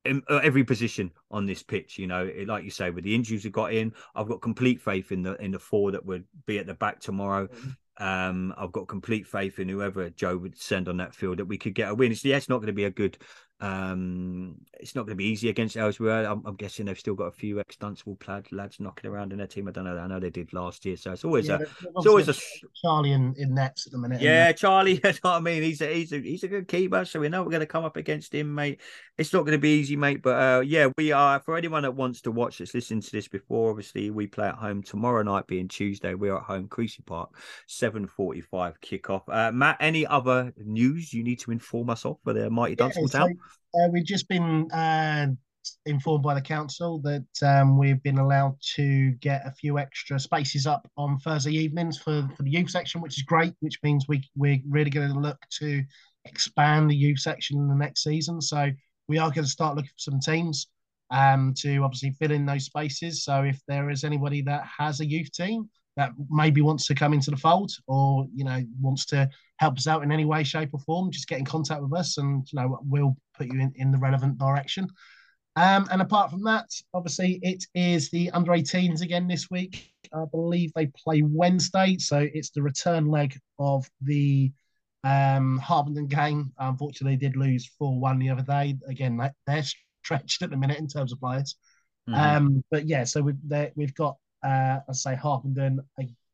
[0.03, 1.97] in every position on this pitch.
[1.97, 5.11] You know, like you say, with the injuries we got in, I've got complete faith
[5.11, 7.47] in the in the four that would be at the back tomorrow.
[7.47, 7.69] Mm-hmm.
[8.03, 11.57] Um, I've got complete faith in whoever Joe would send on that field that we
[11.57, 12.11] could get a win.
[12.11, 13.17] It's, yeah, it's not going to be a good
[13.61, 16.25] um, it's not going to be easy against Aylesbury.
[16.25, 18.17] I'm, I'm, guessing they've still got a few ex-Dunstable
[18.51, 19.67] lads knocking around in their team.
[19.67, 19.95] I don't know.
[19.99, 22.33] I know they did last year, so it's always yeah, a, it's always a
[22.81, 24.19] Charlie in, in nets at the minute.
[24.19, 24.99] Yeah, Charlie.
[25.11, 25.61] You know what I mean?
[25.61, 27.83] He's a he's a he's a good keeper, so we know we're going to come
[27.83, 28.79] up against him, mate.
[29.17, 30.21] It's not going to be easy, mate.
[30.21, 33.27] But uh, yeah, we are for anyone that wants to watch this, listen to this
[33.27, 33.69] before.
[33.69, 36.13] Obviously, we play at home tomorrow night, being Tuesday.
[36.13, 37.35] We're at home, Creasey Park,
[37.67, 39.23] seven forty-five kickoff.
[39.27, 42.77] Uh, Matt, any other news you need to inform us of for the mighty yeah,
[42.77, 43.37] Dunstable Town?
[43.73, 45.27] Uh, we've just been uh,
[45.85, 50.67] informed by the council that um, we've been allowed to get a few extra spaces
[50.67, 54.23] up on Thursday evenings for, for the youth section, which is great, which means we,
[54.35, 55.83] we're really going to look to
[56.25, 58.41] expand the youth section in the next season.
[58.41, 58.71] So
[59.07, 60.67] we are going to start looking for some teams
[61.11, 63.23] um, to obviously fill in those spaces.
[63.23, 67.13] So if there is anybody that has a youth team that maybe wants to come
[67.13, 70.69] into the fold or you know wants to help us out in any way, shape,
[70.73, 73.73] or form, just get in contact with us, and you know we'll put you in,
[73.75, 74.87] in the relevant direction.
[75.55, 79.91] Um, and apart from that, obviously it is the under 18s again this week.
[80.13, 84.51] I believe they play Wednesday, so it's the return leg of the
[85.03, 85.61] um,
[86.07, 86.51] game.
[86.57, 88.77] Unfortunately, they did lose 4 1 the other day.
[88.87, 89.63] Again, they're
[90.03, 91.55] stretched at the minute in terms of players.
[92.09, 92.19] Mm-hmm.
[92.19, 95.79] Um, but yeah, so we've, we've got, uh, I say, Harpenden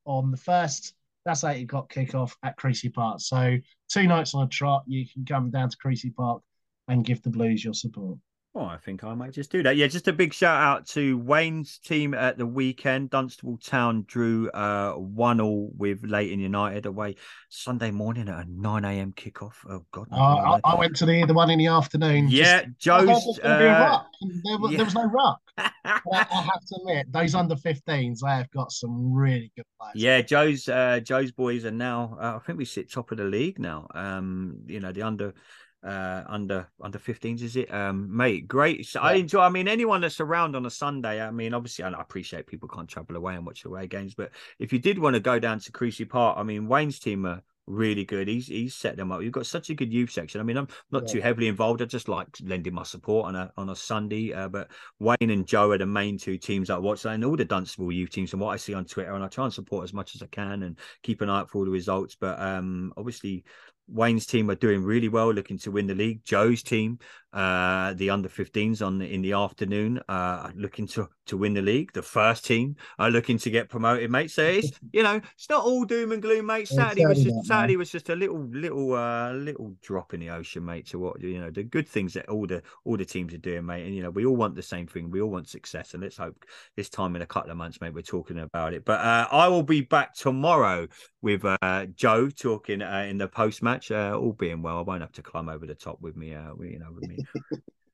[0.05, 0.93] on the first.
[1.26, 3.20] That's 8 o'clock kickoff at Creasey Park.
[3.20, 3.58] So
[3.89, 6.41] two nights on a trot, you can come down to Creasey Park
[6.88, 8.17] and give the Blues your support.
[8.57, 9.77] Oh, I think I might just do that.
[9.77, 13.11] Yeah, just a big shout out to Wayne's team at the weekend.
[13.11, 17.17] Dunstable Town drew uh, one all with Leighton United away
[17.49, 19.13] Sunday morning at a nine a.m.
[19.13, 19.53] kickoff.
[19.69, 20.07] Oh God!
[20.11, 22.29] Uh, I, I, went to the the one in the afternoon.
[22.29, 23.39] Yeah, just, Joe's.
[23.43, 24.01] Uh, there, yeah.
[24.43, 25.39] there, was no rock.
[25.59, 29.93] I, I, have to admit, those under 15s, they have got some really good players.
[29.93, 32.17] Yeah, Joe's uh, Joe's boys are now.
[32.19, 33.88] Uh, I think we sit top of the league now.
[33.93, 35.35] Um, you know the under
[35.84, 37.73] uh under under 15s is it?
[37.73, 38.86] Um mate great.
[38.86, 39.07] So yeah.
[39.07, 42.47] i enjoy i mean anyone that's around on a sunday i mean obviously i appreciate
[42.47, 45.39] people can't travel away and watch away games but if you did want to go
[45.39, 48.28] down to creasey park i mean wayne's team are really good.
[48.28, 49.21] He's he's set them up.
[49.21, 50.41] You've got such a good youth section.
[50.41, 51.13] I mean i'm not yeah.
[51.13, 51.82] too heavily involved.
[51.82, 54.69] I just like lending my support on a on a sunday uh, but
[54.99, 58.09] wayne and joe are the main two teams i watch and all the dunstable youth
[58.09, 60.21] teams and what i see on twitter and i try and support as much as
[60.21, 62.15] i can and keep an eye out for all the results.
[62.15, 63.43] But um obviously
[63.88, 66.23] Wayne's team are doing really well, looking to win the league.
[66.23, 66.99] Joe's team
[67.38, 71.91] uh, the under 15s on in the afternoon, uh, looking to to win the league.
[71.93, 74.31] The first team are looking to get promoted, mate.
[74.31, 76.67] So it's you know it's not all doom and gloom, mate.
[76.67, 80.65] Saturday was just Saturday was just a little little uh, little drop in the ocean,
[80.65, 80.88] mate.
[80.88, 83.67] To what you know the good things that all the all the teams are doing,
[83.67, 83.85] mate.
[83.85, 85.11] And you know we all want the same thing.
[85.11, 86.43] We all want success, and let's hope
[86.75, 88.83] this time in a couple of months, mate, we're talking about it.
[88.83, 90.88] But uh, I will be back tomorrow
[91.21, 93.76] with uh, Joe talking uh, in the post match.
[93.91, 96.34] Uh, all being well, I won't have to climb over the top with me.
[96.34, 97.17] Uh, you know, with me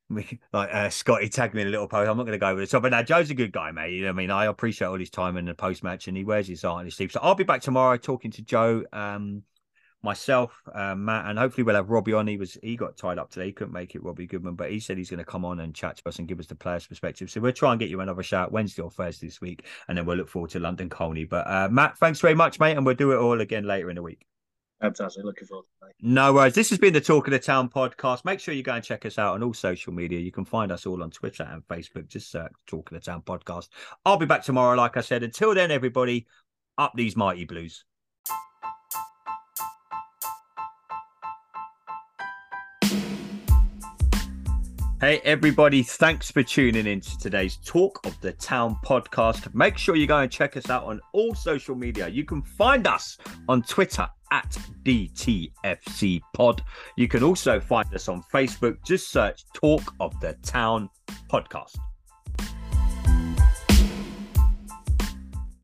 [0.53, 2.09] like uh, Scotty tagged me in a little post.
[2.09, 3.93] I'm not going to go over the top, but now Joe's a good guy, mate.
[3.93, 6.23] You know, I mean, I appreciate all his time in the post match, and he
[6.23, 7.11] wears his heart on his sleeve.
[7.11, 9.43] So I'll be back tomorrow talking to Joe, um,
[10.01, 12.27] myself, uh, Matt, and hopefully we'll have Robbie on.
[12.27, 14.79] He was he got tied up today, he couldn't make it, Robbie Goodman, but he
[14.79, 16.87] said he's going to come on and chat to us and give us the players'
[16.87, 17.29] perspective.
[17.29, 20.05] So we'll try and get you another shout Wednesday or Thursday this week, and then
[20.05, 21.25] we'll look forward to London Colney.
[21.25, 23.95] But uh, Matt, thanks very much, mate, and we'll do it all again later in
[23.95, 24.25] the week.
[24.83, 25.23] Fantastic.
[25.23, 25.95] Looking forward to it.
[26.01, 26.55] No worries.
[26.55, 28.25] This has been the Talk of the Town podcast.
[28.25, 30.19] Make sure you go and check us out on all social media.
[30.19, 32.09] You can find us all on Twitter and Facebook.
[32.09, 33.69] Just search Talk of the Town podcast.
[34.05, 35.23] I'll be back tomorrow, like I said.
[35.23, 36.27] Until then, everybody,
[36.77, 37.85] up these mighty blues.
[44.99, 49.53] Hey, everybody, thanks for tuning in to today's Talk of the Town podcast.
[49.53, 52.09] Make sure you go and check us out on all social media.
[52.09, 53.17] You can find us
[53.47, 56.63] on Twitter at DTFC Pod.
[56.97, 58.83] You can also find us on Facebook.
[58.83, 60.89] Just search Talk of the Town
[61.31, 61.77] podcast.